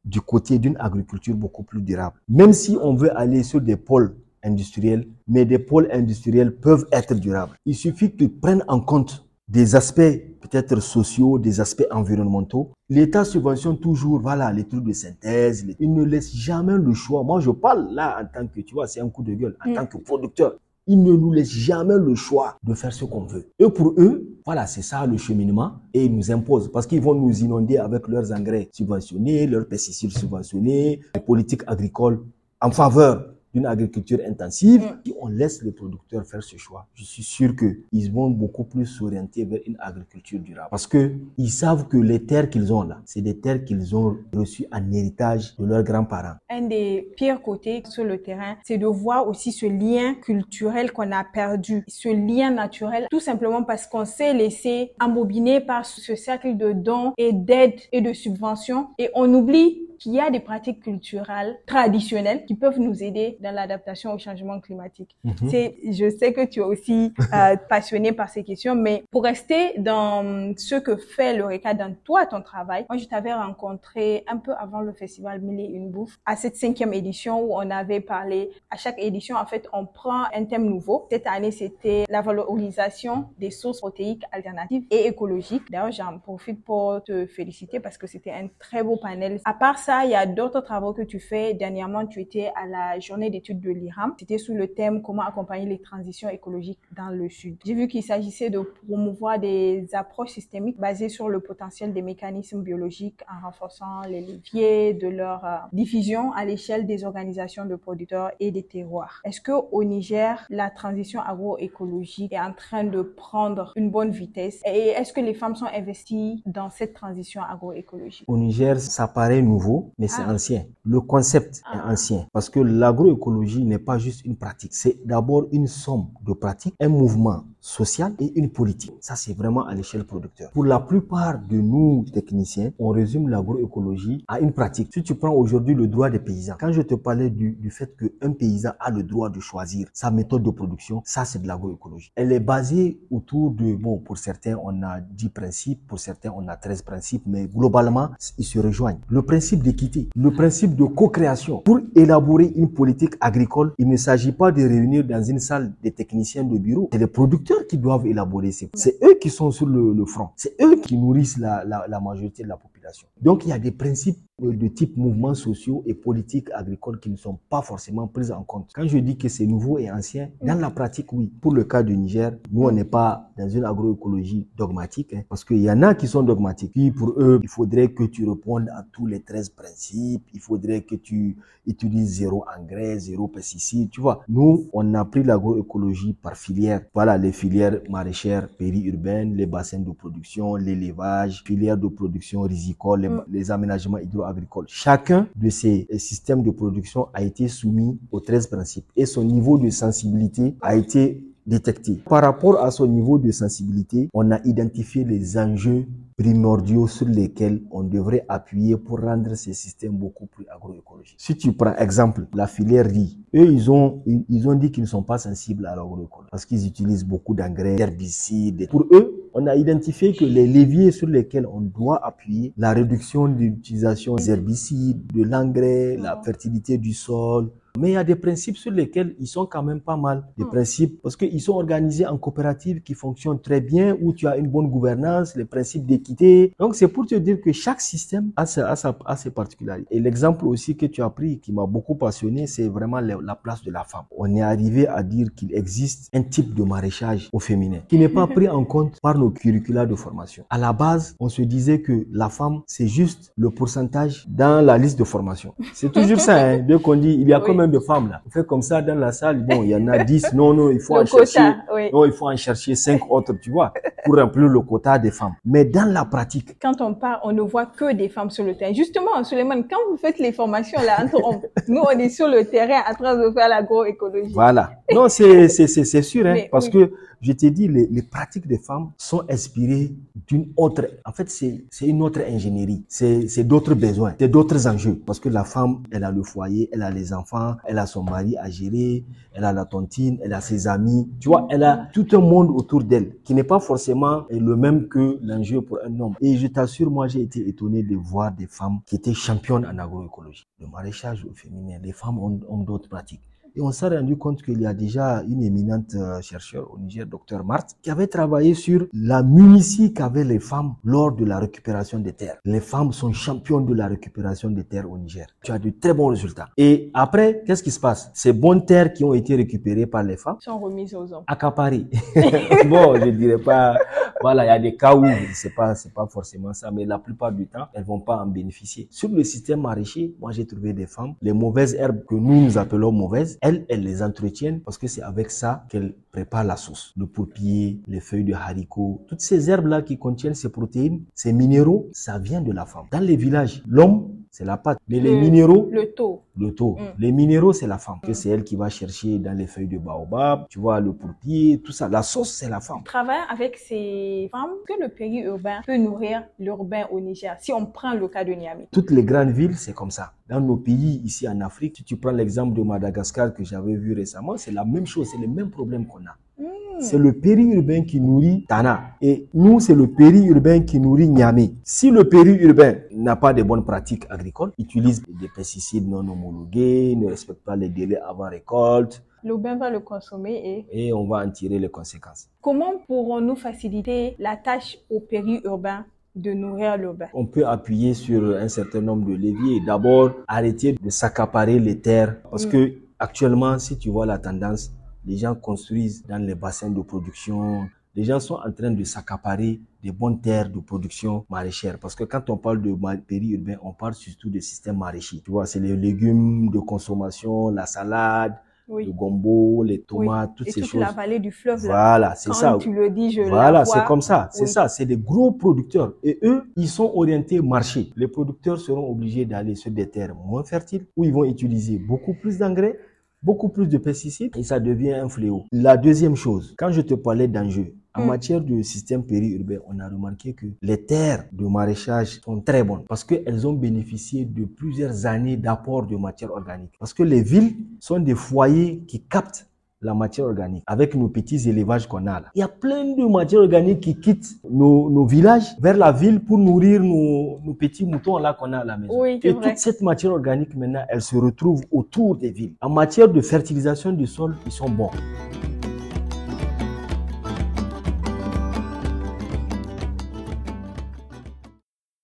du 0.08 0.20
côté 0.20 0.58
d'une 0.58 0.76
agriculture 0.78 1.34
beaucoup 1.36 1.62
plus 1.62 1.82
durable. 1.82 2.16
Même 2.28 2.52
si 2.52 2.76
on 2.80 2.94
veut 2.94 3.16
aller 3.16 3.42
sur 3.42 3.60
des 3.60 3.76
pôles 3.76 4.16
industriels, 4.42 5.06
mais 5.26 5.44
des 5.44 5.58
pôles 5.58 5.88
industriels 5.92 6.56
peuvent 6.56 6.86
être 6.92 7.14
durables. 7.14 7.56
Il 7.66 7.74
suffit 7.74 8.10
qu'ils 8.10 8.32
prennent 8.32 8.64
en 8.68 8.80
compte 8.80 9.24
des 9.48 9.74
aspects 9.76 10.20
peut-être 10.40 10.80
sociaux, 10.80 11.38
des 11.38 11.60
aspects 11.60 11.86
environnementaux. 11.90 12.70
L'État 12.88 13.24
subventionne 13.24 13.78
toujours, 13.78 14.20
voilà, 14.20 14.52
les 14.52 14.64
trucs 14.64 14.84
de 14.84 14.92
synthèse. 14.92 15.66
Il 15.80 15.92
ne 15.92 16.04
laisse 16.04 16.34
jamais 16.34 16.76
le 16.76 16.94
choix. 16.94 17.22
Moi, 17.22 17.40
je 17.40 17.50
parle 17.50 17.88
là 17.92 18.20
en 18.22 18.26
tant 18.26 18.46
que, 18.46 18.60
tu 18.60 18.74
vois, 18.74 18.86
c'est 18.86 19.00
un 19.00 19.08
coup 19.08 19.22
de 19.22 19.34
gueule, 19.34 19.56
en 19.64 19.70
mm. 19.70 19.74
tant 19.74 19.86
que 19.86 19.98
producteur. 19.98 20.54
Ils 20.88 21.02
ne 21.02 21.12
nous 21.12 21.32
laissent 21.32 21.50
jamais 21.50 21.96
le 21.96 22.14
choix 22.14 22.56
de 22.64 22.74
faire 22.74 22.92
ce 22.92 23.04
qu'on 23.04 23.24
veut. 23.24 23.46
Et 23.58 23.68
pour 23.68 23.94
eux, 23.98 24.26
voilà, 24.44 24.66
c'est 24.66 24.82
ça 24.82 25.06
le 25.06 25.18
cheminement. 25.18 25.72
Et 25.92 26.06
ils 26.06 26.14
nous 26.14 26.30
imposent 26.30 26.72
parce 26.72 26.86
qu'ils 26.86 27.02
vont 27.02 27.14
nous 27.14 27.40
inonder 27.40 27.76
avec 27.76 28.08
leurs 28.08 28.32
engrais 28.32 28.68
subventionnés, 28.72 29.46
leurs 29.46 29.68
pesticides 29.68 30.16
subventionnés, 30.16 31.00
les 31.14 31.20
politiques 31.20 31.62
agricoles 31.66 32.24
en 32.60 32.70
faveur 32.70 33.37
d'une 33.54 33.66
agriculture 33.66 34.18
intensive, 34.26 34.82
mm. 34.82 35.00
si 35.04 35.14
on 35.20 35.28
laisse 35.28 35.62
les 35.62 35.72
producteurs 35.72 36.26
faire 36.26 36.42
ce 36.42 36.56
choix, 36.56 36.86
je 36.94 37.04
suis 37.04 37.22
sûr 37.22 37.54
qu'ils 37.56 38.12
vont 38.12 38.30
beaucoup 38.30 38.64
plus 38.64 38.86
s'orienter 38.86 39.44
vers 39.44 39.60
une 39.66 39.76
agriculture 39.78 40.40
durable. 40.40 40.68
Parce 40.70 40.86
que 40.86 41.12
ils 41.36 41.50
savent 41.50 41.88
que 41.88 41.96
les 41.96 42.24
terres 42.24 42.50
qu'ils 42.50 42.72
ont 42.72 42.82
là, 42.82 43.00
c'est 43.04 43.22
des 43.22 43.38
terres 43.38 43.64
qu'ils 43.64 43.96
ont 43.96 44.16
reçues 44.34 44.66
en 44.72 44.92
héritage 44.92 45.56
de 45.56 45.64
leurs 45.64 45.82
grands-parents. 45.82 46.36
Un 46.50 46.62
des 46.62 47.10
pires 47.16 47.40
côtés 47.42 47.82
sur 47.88 48.04
le 48.04 48.18
terrain, 48.18 48.56
c'est 48.64 48.78
de 48.78 48.86
voir 48.86 49.28
aussi 49.28 49.52
ce 49.52 49.66
lien 49.66 50.14
culturel 50.14 50.92
qu'on 50.92 51.12
a 51.12 51.24
perdu, 51.24 51.84
ce 51.88 52.08
lien 52.08 52.50
naturel, 52.50 53.06
tout 53.10 53.20
simplement 53.20 53.62
parce 53.62 53.86
qu'on 53.86 54.04
s'est 54.04 54.34
laissé 54.34 54.92
embobiner 55.00 55.60
par 55.60 55.86
ce 55.86 56.14
cercle 56.14 56.56
de 56.56 56.72
dons 56.72 57.12
et 57.16 57.32
d'aides 57.32 57.80
et 57.92 58.00
de 58.00 58.12
subventions 58.12 58.88
et 58.98 59.10
on 59.14 59.32
oublie 59.32 59.87
qu'il 59.98 60.12
y 60.12 60.20
a 60.20 60.30
des 60.30 60.40
pratiques 60.40 60.82
culturelles 60.82 61.58
traditionnelles 61.66 62.44
qui 62.46 62.54
peuvent 62.54 62.78
nous 62.78 63.02
aider 63.02 63.36
dans 63.40 63.54
l'adaptation 63.54 64.12
au 64.12 64.18
changement 64.18 64.60
climatique. 64.60 65.16
Mhm. 65.24 65.50
C'est, 65.50 65.76
je 65.90 66.10
sais 66.10 66.32
que 66.32 66.44
tu 66.44 66.60
es 66.60 66.62
aussi 66.62 67.12
euh, 67.34 67.56
passionné 67.68 68.12
par 68.12 68.28
ces 68.28 68.44
questions, 68.44 68.74
mais 68.74 69.04
pour 69.10 69.24
rester 69.24 69.78
dans 69.78 70.54
ce 70.56 70.76
que 70.76 70.96
fait 70.96 71.36
l'ORECA 71.36 71.74
dans 71.74 71.94
toi, 72.04 72.26
ton 72.26 72.42
travail, 72.42 72.86
moi, 72.88 72.98
je 72.98 73.06
t'avais 73.06 73.32
rencontré 73.32 74.24
un 74.28 74.36
peu 74.38 74.52
avant 74.58 74.80
le 74.80 74.92
festival 74.92 75.40
Mille 75.40 75.60
et 75.60 75.68
une 75.68 75.90
bouffe, 75.90 76.18
à 76.24 76.36
cette 76.36 76.56
cinquième 76.56 76.92
édition 76.92 77.40
où 77.42 77.54
on 77.54 77.70
avait 77.70 78.00
parlé, 78.00 78.50
à 78.70 78.76
chaque 78.76 78.98
édition, 78.98 79.36
en 79.36 79.46
fait, 79.46 79.68
on 79.72 79.86
prend 79.86 80.24
un 80.34 80.44
thème 80.44 80.64
nouveau. 80.64 81.06
Cette 81.10 81.26
année, 81.26 81.50
c'était 81.50 82.04
la 82.08 82.20
valorisation 82.20 83.30
des 83.38 83.50
sources 83.50 83.78
protéiques 83.78 84.24
alternatives 84.32 84.84
et 84.90 85.06
écologiques. 85.06 85.70
D'ailleurs, 85.70 85.92
j'en 85.92 86.18
profite 86.18 86.64
pour 86.64 87.02
te 87.04 87.26
féliciter 87.26 87.80
parce 87.80 87.98
que 87.98 88.06
c'était 88.06 88.30
un 88.30 88.48
très 88.58 88.82
beau 88.82 88.96
panel. 88.96 89.40
À 89.44 89.54
part 89.54 89.78
ça, 89.78 89.87
il 90.04 90.10
y 90.10 90.14
a 90.14 90.26
d'autres 90.26 90.60
travaux 90.60 90.92
que 90.92 91.02
tu 91.02 91.18
fais. 91.18 91.54
Dernièrement, 91.54 92.06
tu 92.06 92.20
étais 92.20 92.50
à 92.54 92.66
la 92.66 93.00
journée 93.00 93.30
d'études 93.30 93.60
de 93.60 93.70
l'IRAM. 93.70 94.14
C'était 94.18 94.36
sous 94.38 94.54
le 94.54 94.68
thème 94.68 95.00
comment 95.02 95.22
accompagner 95.22 95.66
les 95.66 95.80
transitions 95.80 96.28
écologiques 96.28 96.80
dans 96.96 97.08
le 97.08 97.28
Sud. 97.30 97.56
J'ai 97.64 97.74
vu 97.74 97.88
qu'il 97.88 98.02
s'agissait 98.02 98.50
de 98.50 98.60
promouvoir 98.60 99.38
des 99.38 99.86
approches 99.94 100.30
systémiques 100.30 100.78
basées 100.78 101.08
sur 101.08 101.28
le 101.28 101.40
potentiel 101.40 101.92
des 101.94 102.02
mécanismes 102.02 102.62
biologiques 102.62 103.20
en 103.32 103.46
renforçant 103.46 104.02
les 104.08 104.20
leviers 104.20 104.92
de 104.94 105.08
leur 105.08 105.44
euh, 105.44 105.56
diffusion 105.72 106.32
à 106.32 106.44
l'échelle 106.44 106.86
des 106.86 107.04
organisations 107.04 107.64
de 107.64 107.74
producteurs 107.74 108.32
et 108.40 108.50
des 108.50 108.62
terroirs. 108.64 109.20
Est-ce 109.24 109.40
que 109.40 109.52
au 109.72 109.84
Niger, 109.84 110.44
la 110.50 110.70
transition 110.70 111.20
agroécologique 111.22 112.32
est 112.32 112.40
en 112.40 112.52
train 112.52 112.84
de 112.84 113.00
prendre 113.00 113.72
une 113.76 113.90
bonne 113.90 114.10
vitesse? 114.10 114.60
Et 114.66 114.88
est-ce 114.88 115.12
que 115.12 115.20
les 115.20 115.34
femmes 115.34 115.56
sont 115.56 115.66
investies 115.66 116.42
dans 116.44 116.68
cette 116.68 116.92
transition 116.94 117.42
agroécologique? 117.42 118.24
Au 118.28 118.36
Niger, 118.36 118.78
ça 118.78 119.08
paraît 119.08 119.40
nouveau 119.40 119.77
mais 119.98 120.08
c'est 120.08 120.22
ah. 120.22 120.32
ancien. 120.32 120.64
Le 120.84 121.00
concept 121.00 121.56
est 121.56 121.78
ah. 121.78 121.92
ancien 121.92 122.26
parce 122.32 122.50
que 122.50 122.60
l'agroécologie 122.60 123.64
n'est 123.64 123.78
pas 123.78 123.98
juste 123.98 124.24
une 124.24 124.36
pratique. 124.36 124.74
C'est 124.74 124.98
d'abord 125.04 125.46
une 125.52 125.66
somme 125.66 126.08
de 126.26 126.32
pratiques, 126.32 126.74
un 126.80 126.88
mouvement 126.88 127.44
sociale 127.68 128.14
et 128.18 128.32
une 128.38 128.50
politique. 128.50 128.94
Ça, 129.00 129.14
c'est 129.14 129.34
vraiment 129.34 129.66
à 129.66 129.74
l'échelle 129.74 130.04
producteur. 130.04 130.50
Pour 130.52 130.64
la 130.64 130.80
plupart 130.80 131.38
de 131.38 131.58
nous 131.60 132.04
techniciens, 132.12 132.72
on 132.78 132.88
résume 132.88 133.28
l'agroécologie 133.28 134.24
à 134.26 134.40
une 134.40 134.52
pratique. 134.52 134.90
Si 134.92 135.02
tu 135.02 135.14
prends 135.14 135.32
aujourd'hui 135.32 135.74
le 135.74 135.86
droit 135.86 136.08
des 136.08 136.18
paysans, 136.18 136.54
quand 136.58 136.72
je 136.72 136.82
te 136.82 136.94
parlais 136.94 137.30
du, 137.30 137.52
du 137.52 137.70
fait 137.70 137.94
qu'un 137.96 138.32
paysan 138.32 138.70
a 138.80 138.90
le 138.90 139.02
droit 139.02 139.28
de 139.28 139.38
choisir 139.38 139.86
sa 139.92 140.10
méthode 140.10 140.42
de 140.42 140.50
production, 140.50 141.02
ça, 141.04 141.24
c'est 141.24 141.42
de 141.42 141.46
l'agroécologie. 141.46 142.10
Elle 142.16 142.32
est 142.32 142.40
basée 142.40 143.00
autour 143.10 143.50
de, 143.50 143.74
bon, 143.74 143.98
pour 143.98 144.16
certains, 144.16 144.56
on 144.62 144.82
a 144.82 145.00
10 145.00 145.28
principes, 145.28 145.86
pour 145.86 145.98
certains, 145.98 146.32
on 146.34 146.48
a 146.48 146.56
13 146.56 146.82
principes, 146.82 147.24
mais 147.26 147.46
globalement, 147.46 148.10
ils 148.38 148.44
se 148.44 148.58
rejoignent. 148.58 149.00
Le 149.08 149.22
principe 149.22 149.62
d'équité, 149.62 150.08
le 150.16 150.30
principe 150.30 150.74
de 150.74 150.84
co-création. 150.84 151.58
Pour 151.58 151.80
élaborer 151.94 152.50
une 152.56 152.72
politique 152.72 153.14
agricole, 153.20 153.72
il 153.78 153.88
ne 153.88 153.96
s'agit 153.96 154.32
pas 154.32 154.52
de 154.52 154.62
réunir 154.62 155.04
dans 155.04 155.22
une 155.22 155.38
salle 155.38 155.74
des 155.82 155.90
techniciens 155.90 156.44
de 156.44 156.56
bureau. 156.56 156.88
C'est 156.92 156.98
les 156.98 157.06
producteurs 157.06 157.57
qui 157.64 157.78
doivent 157.78 158.06
élaborer 158.06 158.52
ces 158.52 158.70
C'est 158.74 158.98
eux 159.02 159.16
qui 159.20 159.30
sont 159.30 159.50
sur 159.50 159.66
le, 159.66 160.04
front. 160.06 160.30
C'est 160.36 160.54
eux 160.62 160.76
qui 160.76 160.96
nourrissent 160.96 161.38
la, 161.38 161.64
la 161.64 162.00
majorité 162.00 162.42
de 162.42 162.48
la 162.48 162.56
population. 162.56 163.08
Donc, 163.20 163.44
il 163.44 163.48
y 163.50 163.52
a 163.52 163.58
des 163.58 163.72
principes 163.72 164.18
de 164.40 164.68
type 164.68 164.96
mouvements 164.96 165.34
sociaux 165.34 165.82
et 165.86 165.94
politiques 165.94 166.48
agricoles 166.54 167.00
qui 167.00 167.10
ne 167.10 167.16
sont 167.16 167.38
pas 167.50 167.62
forcément 167.62 168.06
prises 168.06 168.30
en 168.30 168.42
compte. 168.42 168.70
Quand 168.74 168.86
je 168.86 168.98
dis 168.98 169.16
que 169.16 169.28
c'est 169.28 169.46
nouveau 169.46 169.78
et 169.78 169.90
ancien, 169.90 170.30
dans 170.42 170.58
la 170.58 170.70
pratique, 170.70 171.12
oui. 171.12 171.30
Pour 171.40 171.52
le 171.52 171.64
cas 171.64 171.82
du 171.82 171.96
Niger, 171.96 172.32
nous, 172.50 172.64
on 172.64 172.70
n'est 172.72 172.84
pas 172.84 173.30
dans 173.36 173.48
une 173.48 173.64
agroécologie 173.64 174.46
dogmatique, 174.56 175.12
hein, 175.14 175.22
parce 175.28 175.44
qu'il 175.44 175.58
y 175.62 175.70
en 175.70 175.82
a 175.82 175.94
qui 175.94 176.06
sont 176.06 176.22
dogmatiques. 176.22 176.72
Puis 176.72 176.90
pour 176.90 177.14
eux, 177.18 177.40
il 177.42 177.48
faudrait 177.48 177.88
que 177.88 178.04
tu 178.04 178.28
répondes 178.28 178.68
à 178.70 178.84
tous 178.92 179.06
les 179.06 179.20
13 179.20 179.50
principes, 179.50 180.24
il 180.34 180.40
faudrait 180.40 180.82
que 180.82 180.94
tu 180.94 181.36
utilises 181.66 182.16
zéro 182.18 182.44
engrais, 182.58 182.98
zéro 182.98 183.28
pesticide, 183.28 183.90
tu 183.90 184.00
vois. 184.00 184.22
Nous, 184.28 184.68
on 184.72 184.94
a 184.94 185.04
pris 185.04 185.22
l'agroécologie 185.22 186.14
par 186.14 186.36
filière. 186.36 186.82
Voilà, 186.94 187.18
les 187.18 187.32
filières 187.32 187.80
maraîchères 187.90 188.48
périurbaines, 188.48 189.34
les 189.34 189.46
bassins 189.46 189.78
de 189.80 189.90
production, 189.90 190.56
l'élevage, 190.56 191.42
filières 191.44 191.76
de 191.76 191.88
production 191.88 192.42
risicole, 192.42 193.00
les, 193.02 193.08
mm. 193.08 193.24
les 193.30 193.50
aménagements 193.50 193.98
hydro 193.98 194.24
Chacun 194.66 195.28
de 195.36 195.50
ces 195.50 195.86
systèmes 195.98 196.42
de 196.42 196.50
production 196.50 197.08
a 197.14 197.22
été 197.22 197.48
soumis 197.48 197.98
aux 198.10 198.20
13 198.20 198.48
principes 198.48 198.86
et 198.96 199.06
son 199.06 199.24
niveau 199.24 199.58
de 199.58 199.70
sensibilité 199.70 200.54
a 200.60 200.76
été 200.76 201.22
détecté. 201.46 202.00
Par 202.08 202.22
rapport 202.22 202.62
à 202.62 202.70
son 202.70 202.86
niveau 202.86 203.18
de 203.18 203.30
sensibilité, 203.32 204.08
on 204.12 204.30
a 204.30 204.40
identifié 204.44 205.04
les 205.04 205.38
enjeux 205.38 205.86
primordiaux 206.18 206.88
sur 206.88 207.06
lesquels 207.06 207.62
on 207.70 207.84
devrait 207.84 208.24
appuyer 208.28 208.76
pour 208.76 209.00
rendre 209.00 209.36
ces 209.36 209.54
systèmes 209.54 209.92
beaucoup 209.92 210.26
plus 210.26 210.44
agroécologiques. 210.48 211.14
Si 211.16 211.36
tu 211.36 211.52
prends 211.52 211.76
exemple 211.76 212.26
la 212.34 212.48
filière 212.48 212.86
riz, 212.86 213.20
eux 213.34 213.46
ils 213.46 213.70
ont 213.70 214.02
ils 214.28 214.48
ont 214.48 214.54
dit 214.54 214.72
qu'ils 214.72 214.82
ne 214.82 214.88
sont 214.88 215.04
pas 215.04 215.18
sensibles 215.18 215.64
à 215.66 215.76
l'agroécologie 215.76 216.28
parce 216.30 216.44
qu'ils 216.44 216.66
utilisent 216.66 217.04
beaucoup 217.04 217.34
d'engrais, 217.34 217.76
d'herbicides. 217.76 218.68
Pour 218.68 218.84
eux, 218.92 219.30
on 219.32 219.46
a 219.46 219.54
identifié 219.54 220.12
que 220.12 220.24
les 220.24 220.46
leviers 220.48 220.90
sur 220.90 221.06
lesquels 221.06 221.46
on 221.46 221.60
doit 221.60 222.04
appuyer, 222.04 222.52
la 222.56 222.72
réduction 222.72 223.28
de 223.28 223.38
l'utilisation 223.38 224.16
des 224.16 224.30
herbicides, 224.30 225.06
de 225.14 225.22
l'engrais, 225.22 225.96
la 225.96 226.20
fertilité 226.24 226.78
du 226.78 226.92
sol, 226.94 227.50
mais 227.78 227.90
il 227.90 227.94
y 227.94 227.96
a 227.96 228.04
des 228.04 228.16
principes 228.16 228.56
sur 228.56 228.72
lesquels 228.72 229.14
ils 229.20 229.26
sont 229.26 229.46
quand 229.46 229.62
même 229.62 229.80
pas 229.80 229.96
mal. 229.96 230.24
Des 230.36 230.44
hmm. 230.44 230.50
principes, 230.50 231.02
parce 231.02 231.16
qu'ils 231.16 231.40
sont 231.40 231.54
organisés 231.54 232.06
en 232.06 232.18
coopérative 232.18 232.82
qui 232.82 232.94
fonctionnent 232.94 233.40
très 233.40 233.60
bien, 233.60 233.96
où 234.00 234.12
tu 234.12 234.26
as 234.26 234.36
une 234.36 234.48
bonne 234.48 234.68
gouvernance, 234.68 235.36
les 235.36 235.44
principes 235.44 235.86
d'équité. 235.86 236.52
Donc 236.58 236.74
c'est 236.74 236.88
pour 236.88 237.06
te 237.06 237.14
dire 237.14 237.40
que 237.40 237.52
chaque 237.52 237.80
système 237.80 238.30
a, 238.36 238.46
sa, 238.46 238.70
a, 238.70 238.76
sa, 238.76 238.96
a 239.04 239.16
ses 239.16 239.30
particularités. 239.30 239.88
Et 239.94 240.00
l'exemple 240.00 240.46
aussi 240.46 240.76
que 240.76 240.86
tu 240.86 241.02
as 241.02 241.10
pris, 241.10 241.38
qui 241.38 241.52
m'a 241.52 241.66
beaucoup 241.66 241.94
passionné, 241.94 242.46
c'est 242.46 242.68
vraiment 242.68 243.00
la, 243.00 243.34
place 243.36 243.62
de 243.62 243.70
la 243.70 243.84
femme. 243.84 244.04
On 244.16 244.34
est 244.34 244.42
arrivé 244.42 244.88
à 244.88 245.02
dire 245.02 245.28
qu'il 245.34 245.54
existe 245.54 246.10
un 246.12 246.22
type 246.22 246.54
de 246.54 246.62
maraîchage 246.64 247.28
au 247.32 247.38
féminin 247.38 247.78
qui 247.88 247.98
n'est 247.98 248.08
pas 248.08 248.26
pris 248.36 248.48
en 248.48 248.64
compte 248.64 248.98
par 249.00 249.16
nos 249.16 249.30
curricula 249.30 249.86
de 249.86 249.94
formation. 249.94 250.44
À 250.50 250.58
la 250.58 250.72
base, 250.72 251.14
on 251.20 251.28
se 251.28 251.42
disait 251.42 251.80
que 251.80 252.06
la 252.12 252.28
femme, 252.28 252.60
c'est 252.66 252.88
juste 252.88 253.32
le 253.36 253.50
pourcentage 253.50 254.26
dans 254.28 254.64
la 254.64 254.78
liste 254.78 254.98
de 254.98 255.04
formation. 255.04 255.54
C'est 255.74 255.92
toujours 255.92 256.20
ça, 256.20 256.36
hein. 256.36 256.58
Dès 256.58 256.78
qu'on 256.78 256.96
dit, 256.96 257.14
il 257.20 257.28
y 257.28 257.32
a 257.32 257.40
quand 257.46 257.54
de 257.68 257.78
femmes 257.78 258.10
là 258.10 258.20
On 258.26 258.30
fait 258.30 258.46
comme 258.46 258.62
ça 258.62 258.82
dans 258.82 258.94
la 258.98 259.12
salle, 259.12 259.44
bon, 259.44 259.62
il 259.62 259.70
y 259.70 259.74
en 259.76 259.86
a 259.88 259.98
10, 260.04 260.32
non, 260.34 260.54
non, 260.54 260.70
il 260.70 260.80
faut 260.80 260.96
en 260.96 261.04
chercher, 261.04 261.52
non, 261.92 262.04
il 262.04 262.12
faut 262.12 262.28
en 262.28 262.36
chercher 262.36 262.74
5 262.74 263.10
autres, 263.10 263.34
tu 263.40 263.50
vois, 263.50 263.72
pour 264.04 264.16
remplir 264.16 264.48
le 264.48 264.60
quota 264.60 264.98
des 264.98 265.10
femmes. 265.10 265.34
Mais 265.44 265.64
dans 265.64 265.90
la 265.90 266.04
pratique. 266.04 266.56
Quand 266.60 266.80
on 266.80 266.94
part, 266.94 267.20
on 267.24 267.32
ne 267.32 267.42
voit 267.42 267.66
que 267.66 267.92
des 267.92 268.08
femmes 268.08 268.30
sur 268.30 268.44
le 268.44 268.56
terrain. 268.56 268.72
Justement, 268.72 269.22
Suleiman, 269.24 269.62
quand 269.68 269.78
vous 269.90 269.96
faites 269.96 270.18
les 270.18 270.32
formations 270.32 270.80
là, 270.80 271.04
nous, 271.68 271.80
on 271.80 271.98
est 271.98 272.08
sur 272.08 272.28
le 272.28 272.44
terrain 272.44 272.82
en 272.90 272.94
train 272.94 273.16
de 273.16 273.30
faire 273.32 273.48
l'agroécologie. 273.48 274.32
Voilà. 274.32 274.70
Non, 274.92 275.08
c'est, 275.08 275.48
c'est, 275.48 275.66
c'est, 275.66 276.02
sûr, 276.02 276.26
hein, 276.26 276.36
parce 276.50 276.68
que 276.68 276.92
je 277.20 277.32
t'ai 277.32 277.50
dit, 277.50 277.68
les, 277.68 277.86
les, 277.86 278.02
pratiques 278.02 278.46
des 278.46 278.58
femmes 278.58 278.90
sont 278.96 279.24
inspirées 279.28 279.94
d'une 280.26 280.52
autre, 280.56 280.86
en 281.04 281.12
fait, 281.12 281.30
c'est, 281.30 281.64
une 281.82 282.02
autre 282.02 282.20
ingénierie. 282.20 282.84
C'est, 282.88 283.44
d'autres 283.44 283.74
besoins, 283.74 284.14
c'est 284.18 284.28
d'autres 284.28 284.66
enjeux. 284.66 285.00
Parce 285.06 285.20
que 285.20 285.28
la 285.28 285.44
femme, 285.44 285.82
elle 285.90 286.04
a 286.04 286.10
le 286.10 286.22
foyer, 286.22 286.68
elle 286.72 286.82
a 286.82 286.90
les 286.90 287.12
enfants, 287.12 287.56
elle 287.64 287.78
a 287.78 287.86
son 287.86 288.02
mari 288.02 288.36
à 288.36 288.50
gérer, 288.50 289.04
elle 289.32 289.44
a 289.44 289.52
la 289.52 289.64
tontine, 289.64 290.18
elle 290.22 290.32
a 290.32 290.40
ses 290.40 290.68
amis. 290.68 291.08
Tu 291.20 291.28
vois, 291.28 291.46
elle 291.50 291.62
a 291.62 291.88
tout 291.92 292.06
un 292.12 292.20
monde 292.20 292.50
autour 292.50 292.84
d'elle 292.84 293.16
qui 293.24 293.34
n'est 293.34 293.44
pas 293.44 293.60
forcément 293.60 294.24
le 294.30 294.56
même 294.56 294.88
que 294.88 295.18
l'enjeu 295.22 295.60
pour 295.60 295.78
un 295.84 296.00
homme. 296.00 296.14
Et 296.20 296.36
je 296.36 296.46
t'assure, 296.46 296.90
moi, 296.90 297.08
j'ai 297.08 297.22
été 297.22 297.48
étonné 297.48 297.82
de 297.82 297.96
voir 297.96 298.32
des 298.32 298.46
femmes 298.46 298.80
qui 298.86 298.96
étaient 298.96 299.14
championnes 299.14 299.66
en 299.66 299.78
agroécologie. 299.78 300.46
Le 300.60 300.66
maraîchage 300.66 301.26
féminin, 301.34 301.78
les 301.82 301.92
femmes 301.92 302.18
ont, 302.18 302.40
ont 302.48 302.58
d'autres 302.58 302.88
pratiques. 302.88 303.22
Et 303.58 303.60
on 303.60 303.72
s'est 303.72 303.88
rendu 303.88 304.16
compte 304.16 304.40
qu'il 304.40 304.60
y 304.60 304.66
a 304.66 304.72
déjà 304.72 305.20
une 305.28 305.42
éminente 305.42 305.92
euh, 305.96 306.20
chercheure 306.20 306.70
au 306.72 306.78
Niger, 306.78 307.04
Dr 307.06 307.42
Marthe, 307.44 307.74
qui 307.82 307.90
avait 307.90 308.06
travaillé 308.06 308.54
sur 308.54 308.86
la 308.92 309.24
munitie 309.24 309.92
qu'avaient 309.92 310.22
les 310.22 310.38
femmes 310.38 310.74
lors 310.84 311.10
de 311.10 311.24
la 311.24 311.40
récupération 311.40 311.98
des 311.98 312.12
terres. 312.12 312.36
Les 312.44 312.60
femmes 312.60 312.92
sont 312.92 313.12
championnes 313.12 313.66
de 313.66 313.74
la 313.74 313.88
récupération 313.88 314.48
des 314.48 314.62
terres 314.62 314.88
au 314.88 314.96
Niger. 314.96 315.26
Tu 315.42 315.50
as 315.50 315.58
de 315.58 315.70
très 315.70 315.92
bons 315.92 316.06
résultats. 316.06 316.50
Et 316.56 316.92
après, 316.94 317.42
qu'est-ce 317.44 317.64
qui 317.64 317.72
se 317.72 317.80
passe? 317.80 318.12
Ces 318.14 318.32
bonnes 318.32 318.64
terres 318.64 318.92
qui 318.92 319.02
ont 319.02 319.12
été 319.14 319.34
récupérées 319.34 319.86
par 319.86 320.04
les 320.04 320.16
femmes 320.16 320.36
sont 320.38 320.56
remises 320.60 320.94
aux 320.94 321.12
hommes. 321.12 321.24
Accaparées. 321.26 321.86
bon, 322.68 322.94
je 322.94 323.10
dirais 323.10 323.38
pas. 323.38 323.76
Voilà, 324.20 324.44
il 324.44 324.48
y 324.48 324.50
a 324.50 324.58
des 324.58 324.76
cas 324.76 324.94
où 324.96 325.04
c'est 325.34 325.54
pas 325.54 325.74
c'est 325.76 325.92
pas 325.94 326.06
forcément 326.06 326.52
ça, 326.52 326.70
mais 326.72 326.84
la 326.84 326.98
plupart 326.98 327.30
du 327.32 327.46
temps, 327.46 327.66
elles 327.72 327.84
vont 327.84 328.00
pas 328.00 328.16
en 328.18 328.26
bénéficier. 328.26 328.88
Sur 328.90 329.08
le 329.10 329.22
système 329.22 329.60
maraîcher, 329.62 330.14
moi 330.20 330.32
j'ai 330.32 330.44
trouvé 330.46 330.72
des 330.72 330.86
femmes, 330.86 331.14
les 331.22 331.32
mauvaises 331.32 331.74
herbes 331.74 332.04
que 332.04 332.14
nous 332.16 332.40
nous 332.44 332.58
appelons 332.58 332.90
mauvaises, 332.90 333.38
elles, 333.68 333.82
les 333.82 334.02
entretiennent 334.02 334.60
parce 334.60 334.78
que 334.78 334.86
c'est 334.86 335.02
avec 335.02 335.30
ça 335.30 335.64
qu'elles 335.68 335.94
préparent 336.12 336.44
la 336.44 336.56
sauce. 336.56 336.94
Le 336.96 337.06
pourpier, 337.06 337.80
les 337.86 338.00
feuilles 338.00 338.24
de 338.24 338.34
haricots, 338.34 339.04
toutes 339.08 339.20
ces 339.20 339.50
herbes-là 339.50 339.82
qui 339.82 339.98
contiennent 339.98 340.34
ces 340.34 340.50
protéines, 340.50 341.04
ces 341.14 341.32
minéraux, 341.32 341.88
ça 341.92 342.18
vient 342.18 342.40
de 342.40 342.52
la 342.52 342.66
femme. 342.66 342.86
Dans 342.90 343.00
les 343.00 343.16
villages, 343.16 343.62
l'homme 343.66 344.14
c'est 344.30 344.44
la 344.44 344.56
pâte. 344.56 344.78
Mais 344.88 345.00
les 345.00 345.14
minéraux, 345.14 345.68
le 345.70 345.92
taux, 345.92 346.22
le 346.36 346.54
taux. 346.54 346.76
Mm. 346.76 346.84
Les 346.98 347.12
minéraux, 347.12 347.52
c'est 347.52 347.66
la 347.66 347.78
femme. 347.78 347.98
C'est 348.12 348.30
elle 348.30 348.44
qui 348.44 348.56
va 348.56 348.68
chercher 348.68 349.18
dans 349.18 349.36
les 349.36 349.46
feuilles 349.46 349.68
de 349.68 349.78
baobab, 349.78 350.46
tu 350.48 350.58
vois, 350.58 350.80
le 350.80 350.92
pourpier, 350.92 351.60
tout 351.64 351.72
ça. 351.72 351.88
La 351.88 352.02
sauce, 352.02 352.32
c'est 352.32 352.48
la 352.48 352.60
femme. 352.60 352.82
Travailler 352.84 353.22
avec 353.28 353.56
ces 353.56 354.28
femmes, 354.32 354.50
que 354.66 354.74
le 354.80 354.88
périurbain 354.88 355.60
peut 355.66 355.76
nourrir 355.76 356.24
l'urbain 356.38 356.86
au 356.90 357.00
Niger, 357.00 357.36
si 357.40 357.52
on 357.52 357.66
prend 357.66 357.94
le 357.94 358.08
cas 358.08 358.24
de 358.24 358.32
Niamey. 358.32 358.68
Toutes 358.70 358.90
les 358.90 359.04
grandes 359.04 359.30
villes, 359.30 359.56
c'est 359.56 359.74
comme 359.74 359.90
ça. 359.90 360.12
Dans 360.28 360.40
nos 360.40 360.56
pays, 360.56 361.00
ici 361.04 361.28
en 361.28 361.40
Afrique, 361.40 361.76
si 361.76 361.84
tu 361.84 361.96
prends 361.96 362.10
l'exemple 362.12 362.54
de 362.56 362.62
Madagascar 362.62 363.32
que 363.32 363.44
j'avais 363.44 363.74
vu 363.76 363.92
récemment, 363.94 364.36
c'est 364.36 364.52
la 364.52 364.64
même 364.64 364.86
chose, 364.86 365.08
c'est 365.10 365.18
le 365.20 365.28
même 365.28 365.50
problème 365.50 365.86
qu'on 365.86 366.00
a. 366.00 366.16
Hmm. 366.38 366.44
C'est 366.80 366.98
le 366.98 367.12
périurbain 367.12 367.82
qui 367.82 368.00
nourrit 368.00 368.44
Tana. 368.48 368.90
Et 369.02 369.26
nous, 369.34 369.58
c'est 369.58 369.74
le 369.74 369.88
périurbain 369.88 370.60
qui 370.60 370.78
nourrit 370.78 371.08
Niamey. 371.08 371.54
Si 371.64 371.90
le 371.90 372.08
périurbain 372.08 372.74
n'a 372.92 373.16
pas 373.16 373.32
de 373.32 373.42
bonnes 373.42 373.64
pratiques 373.64 374.06
agricoles, 374.08 374.52
utilise 374.58 375.02
des 375.02 375.28
pesticides 375.34 375.88
non 375.88 375.98
homologués, 376.08 376.94
ne 376.96 377.08
respecte 377.08 377.44
pas 377.44 377.56
les 377.56 377.68
délais 377.68 377.98
avant 378.00 378.28
récolte, 378.28 379.02
L'urbain 379.24 379.56
va 379.56 379.68
le 379.68 379.80
consommer 379.80 380.64
et... 380.72 380.86
Et 380.86 380.92
on 380.92 381.06
va 381.06 381.24
en 381.24 381.30
tirer 381.30 381.58
les 381.58 381.68
conséquences. 381.68 382.28
Comment 382.40 382.78
pourrons-nous 382.86 383.36
faciliter 383.36 384.14
la 384.18 384.36
tâche 384.36 384.78
au 384.90 385.00
périurbain 385.00 385.84
de 386.14 386.32
nourrir 386.32 386.76
l'urbain? 386.76 387.08
On 387.14 387.26
peut 387.26 387.46
appuyer 387.46 387.94
sur 387.94 388.36
un 388.36 388.48
certain 388.48 388.80
nombre 388.80 389.06
de 389.08 389.14
leviers. 389.14 389.60
D'abord, 389.66 390.12
arrêter 390.28 390.74
de 390.80 390.90
s'accaparer 390.90 391.58
les 391.58 391.80
terres. 391.80 392.16
Parce 392.30 392.46
hmm. 392.46 392.50
que 392.50 392.72
actuellement, 392.98 393.58
si 393.58 393.76
tu 393.76 393.90
vois 393.90 394.06
la 394.06 394.18
tendance, 394.18 394.70
les 395.04 395.16
gens 395.16 395.34
construisent 395.34 396.04
dans 396.06 396.22
les 396.24 396.34
bassins 396.34 396.70
de 396.70 396.80
production. 396.82 397.68
Les 397.94 398.04
gens 398.04 398.20
sont 398.20 398.34
en 398.34 398.52
train 398.52 398.70
de 398.70 398.84
s'accaparer 398.84 399.60
des 399.82 399.92
bonnes 399.92 400.20
terres 400.20 400.50
de 400.50 400.60
production 400.60 401.24
maraîchère. 401.28 401.78
Parce 401.78 401.94
que 401.94 402.04
quand 402.04 402.30
on 402.30 402.36
parle 402.36 402.62
de 402.62 402.74
périurbain, 403.06 403.56
on 403.62 403.72
parle 403.72 403.94
surtout 403.94 404.30
des 404.30 404.40
systèmes 404.40 404.78
maraîchers. 404.78 405.20
Tu 405.24 405.30
vois, 405.30 405.46
c'est 405.46 405.60
les 405.60 405.76
légumes 405.76 406.50
de 406.50 406.58
consommation, 406.58 407.48
la 407.50 407.66
salade, 407.66 408.34
le 408.68 408.92
gombo, 408.92 409.64
les 409.64 409.80
tomates, 409.80 410.32
toutes 410.36 410.50
ces 410.50 410.62
choses. 410.62 410.80
la 410.80 410.92
vallée 410.92 411.18
du 411.18 411.30
fleuve. 411.32 411.60
Voilà, 411.60 412.14
c'est 412.14 412.32
ça. 412.34 412.56
tu 412.60 412.72
le 412.72 412.90
dis, 412.90 413.10
je 413.10 413.22
Voilà, 413.22 413.64
c'est 413.64 413.84
comme 413.84 414.02
ça. 414.02 414.28
C'est 414.32 414.46
ça. 414.46 414.68
C'est 414.68 414.86
des 414.86 414.96
gros 414.98 415.32
producteurs. 415.32 415.94
Et 416.02 416.18
eux, 416.22 416.44
ils 416.56 416.68
sont 416.68 416.92
orientés 416.94 417.40
marché. 417.40 417.90
Les 417.96 418.08
producteurs 418.08 418.60
seront 418.60 418.90
obligés 418.90 419.24
d'aller 419.24 419.54
sur 419.54 419.70
des 419.70 419.88
terres 419.88 420.14
moins 420.14 420.44
fertiles 420.44 420.86
où 420.96 421.04
ils 421.04 421.12
vont 421.12 421.24
utiliser 421.24 421.78
beaucoup 421.78 422.14
plus 422.14 422.38
d'engrais 422.38 422.78
beaucoup 423.22 423.48
plus 423.48 423.66
de 423.66 423.78
pesticides 423.78 424.36
et 424.36 424.42
ça 424.42 424.60
devient 424.60 424.92
un 424.92 425.08
fléau. 425.08 425.44
La 425.52 425.76
deuxième 425.76 426.16
chose, 426.16 426.54
quand 426.58 426.70
je 426.70 426.80
te 426.80 426.94
parlais 426.94 427.28
d'enjeux, 427.28 427.74
en 427.94 428.04
mm. 428.04 428.06
matière 428.06 428.40
de 428.40 428.62
système 428.62 429.04
périurbain, 429.04 429.58
on 429.66 429.78
a 429.80 429.88
remarqué 429.88 430.34
que 430.34 430.46
les 430.62 430.84
terres 430.84 431.24
de 431.32 431.46
maraîchage 431.46 432.20
sont 432.20 432.40
très 432.40 432.62
bonnes 432.62 432.84
parce 432.88 433.04
qu'elles 433.04 433.46
ont 433.46 433.52
bénéficié 433.52 434.24
de 434.24 434.44
plusieurs 434.44 435.06
années 435.06 435.36
d'apport 435.36 435.86
de 435.86 435.96
matière 435.96 436.30
organique. 436.30 436.72
Parce 436.78 436.94
que 436.94 437.02
les 437.02 437.22
villes 437.22 437.56
sont 437.80 437.98
des 437.98 438.14
foyers 438.14 438.84
qui 438.86 439.02
captent 439.02 439.48
la 439.80 439.94
matière 439.94 440.26
organique 440.26 440.64
avec 440.66 440.94
nos 440.94 441.08
petits 441.08 441.48
élevages 441.48 441.86
qu'on 441.86 442.06
a 442.08 442.20
là. 442.20 442.24
Il 442.34 442.40
y 442.40 442.42
a 442.42 442.48
plein 442.48 442.84
de 442.84 443.04
matière 443.04 443.42
organique 443.42 443.80
qui 443.80 443.94
quittent 443.94 444.28
nos, 444.50 444.90
nos 444.90 445.06
villages 445.06 445.56
vers 445.60 445.76
la 445.76 445.92
ville 445.92 446.18
pour 446.20 446.36
nourrir 446.38 446.80
nos, 446.82 447.38
nos 447.44 447.54
petits 447.54 447.86
moutons 447.86 448.18
là 448.18 448.34
qu'on 448.34 448.52
a 448.52 448.58
à 448.58 448.64
la 448.64 448.76
maison. 448.76 449.04
Et 449.04 449.20
toute 449.20 449.56
cette 449.58 449.80
matière 449.80 450.12
organique 450.12 450.56
maintenant, 450.56 450.84
elle 450.88 451.02
se 451.02 451.16
retrouve 451.16 451.62
autour 451.70 452.16
des 452.16 452.30
villes. 452.30 452.54
En 452.60 452.70
matière 452.70 453.08
de 453.08 453.20
fertilisation 453.20 453.92
du 453.92 454.06
sol, 454.06 454.34
ils 454.46 454.52
sont 454.52 454.68
bons. 454.68 454.90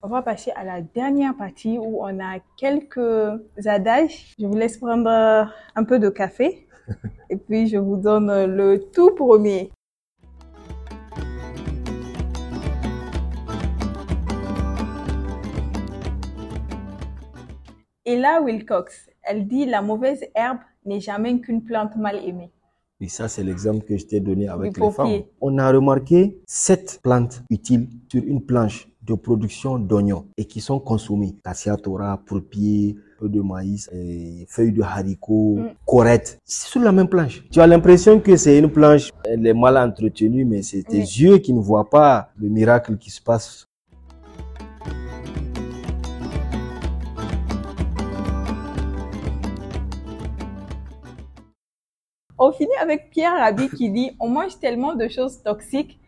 On 0.01 0.09
va 0.09 0.23
passer 0.23 0.53
à 0.55 0.65
la 0.65 0.81
dernière 0.81 1.35
partie 1.35 1.77
où 1.79 2.05
on 2.05 2.21
a 2.21 2.39
quelques 2.57 3.41
adages. 3.65 4.35
Je 4.39 4.47
vous 4.47 4.55
laisse 4.55 4.77
prendre 4.77 5.09
un 5.09 5.85
peu 5.85 5.99
de 5.99 6.09
café 6.09 6.64
et 7.31 7.37
puis 7.37 7.69
je 7.69 7.77
vous 7.77 7.97
donne 7.97 8.31
le 8.47 8.79
tout 8.93 9.15
premier. 9.15 9.71
Et 18.07 18.17
là, 18.17 18.43
Wilcox, 18.43 19.09
elle 19.23 19.47
dit 19.47 19.65
la 19.65 19.81
mauvaise 19.81 20.23
herbe 20.35 20.59
n'est 20.85 21.01
jamais 21.01 21.41
qu'une 21.41 21.65
plante 21.65 21.97
mal 21.97 22.17
aimée. 22.17 22.51
Et 23.01 23.09
ça, 23.09 23.29
c'est 23.29 23.43
l'exemple 23.43 23.85
que 23.85 23.97
je 23.97 24.07
t'ai 24.07 24.21
donné 24.21 24.49
avec 24.49 24.77
les 24.79 24.91
femmes. 24.91 25.23
On 25.41 25.59
a 25.59 25.73
remarqué 25.73 26.39
sept 26.47 27.01
plantes 27.03 27.43
utiles 27.51 27.89
sur 28.11 28.23
une 28.23 28.45
planche 28.45 28.89
de 29.07 29.15
production 29.15 29.79
d'oignons 29.79 30.27
et 30.37 30.45
qui 30.45 30.61
sont 30.61 30.79
consommées. 30.79 31.35
Cassia 31.45 31.77
tora, 31.77 32.21
pourpier, 32.25 32.97
peu 33.19 33.29
de 33.29 33.41
maïs, 33.41 33.89
et 33.93 34.47
feuilles 34.49 34.73
de 34.73 34.83
haricots, 34.83 35.57
mm. 35.57 35.71
corettes. 35.87 36.39
C'est 36.45 36.69
sur 36.69 36.81
la 36.81 36.93
même 36.93 37.09
planche. 37.09 37.43
Tu 37.51 37.61
as 37.61 37.67
l'impression 37.67 38.21
que 38.21 38.37
c'est 38.37 38.59
une 38.59 38.71
planche, 38.71 39.11
elle 39.25 39.47
est 39.47 39.55
mal 39.55 39.77
entretenue, 39.77 40.45
mais 40.45 40.63
c'est 40.63 40.83
tes 40.83 40.99
yeux 40.99 41.39
qui 41.39 41.53
ne 41.53 41.61
voient 41.61 41.89
pas 41.89 42.31
le 42.37 42.49
miracle 42.49 42.97
qui 42.97 43.11
se 43.11 43.21
passe 43.21 43.67
On 52.37 52.53
finit 52.53 52.77
avec 52.83 53.11
Pierre 53.11 53.33
Rabhi 53.39 53.69
qui 53.71 53.91
dit 53.91 54.11
On 54.19 54.29
mange 54.29 54.59
tellement 54.59 54.95
de 54.95 55.07
choses 55.09 55.41
toxiques 55.43 55.99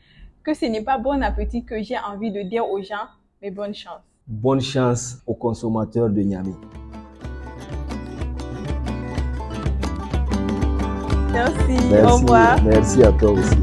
que 0.47 0.55
ce 0.55 0.65
n'est 0.67 0.81
pas 0.83 0.97
bon 0.97 1.21
appétit 1.25 1.65
que 1.65 1.83
j'ai 1.83 1.99
envie 1.99 2.31
de 2.31 2.41
dire 2.43 2.65
aux 2.71 2.81
gens, 2.81 3.09
mais 3.43 3.51
bonne 3.51 3.75
chance. 3.75 3.99
Bonne 4.29 4.61
chance 4.61 5.19
aux 5.27 5.35
consommateurs 5.35 6.09
de 6.09 6.21
Niamey. 6.21 6.53
Merci, 11.33 11.95
au 12.01 12.17
revoir. 12.17 12.63
Merci 12.63 13.03
à 13.03 13.11
toi 13.11 13.33
aussi. 13.33 13.57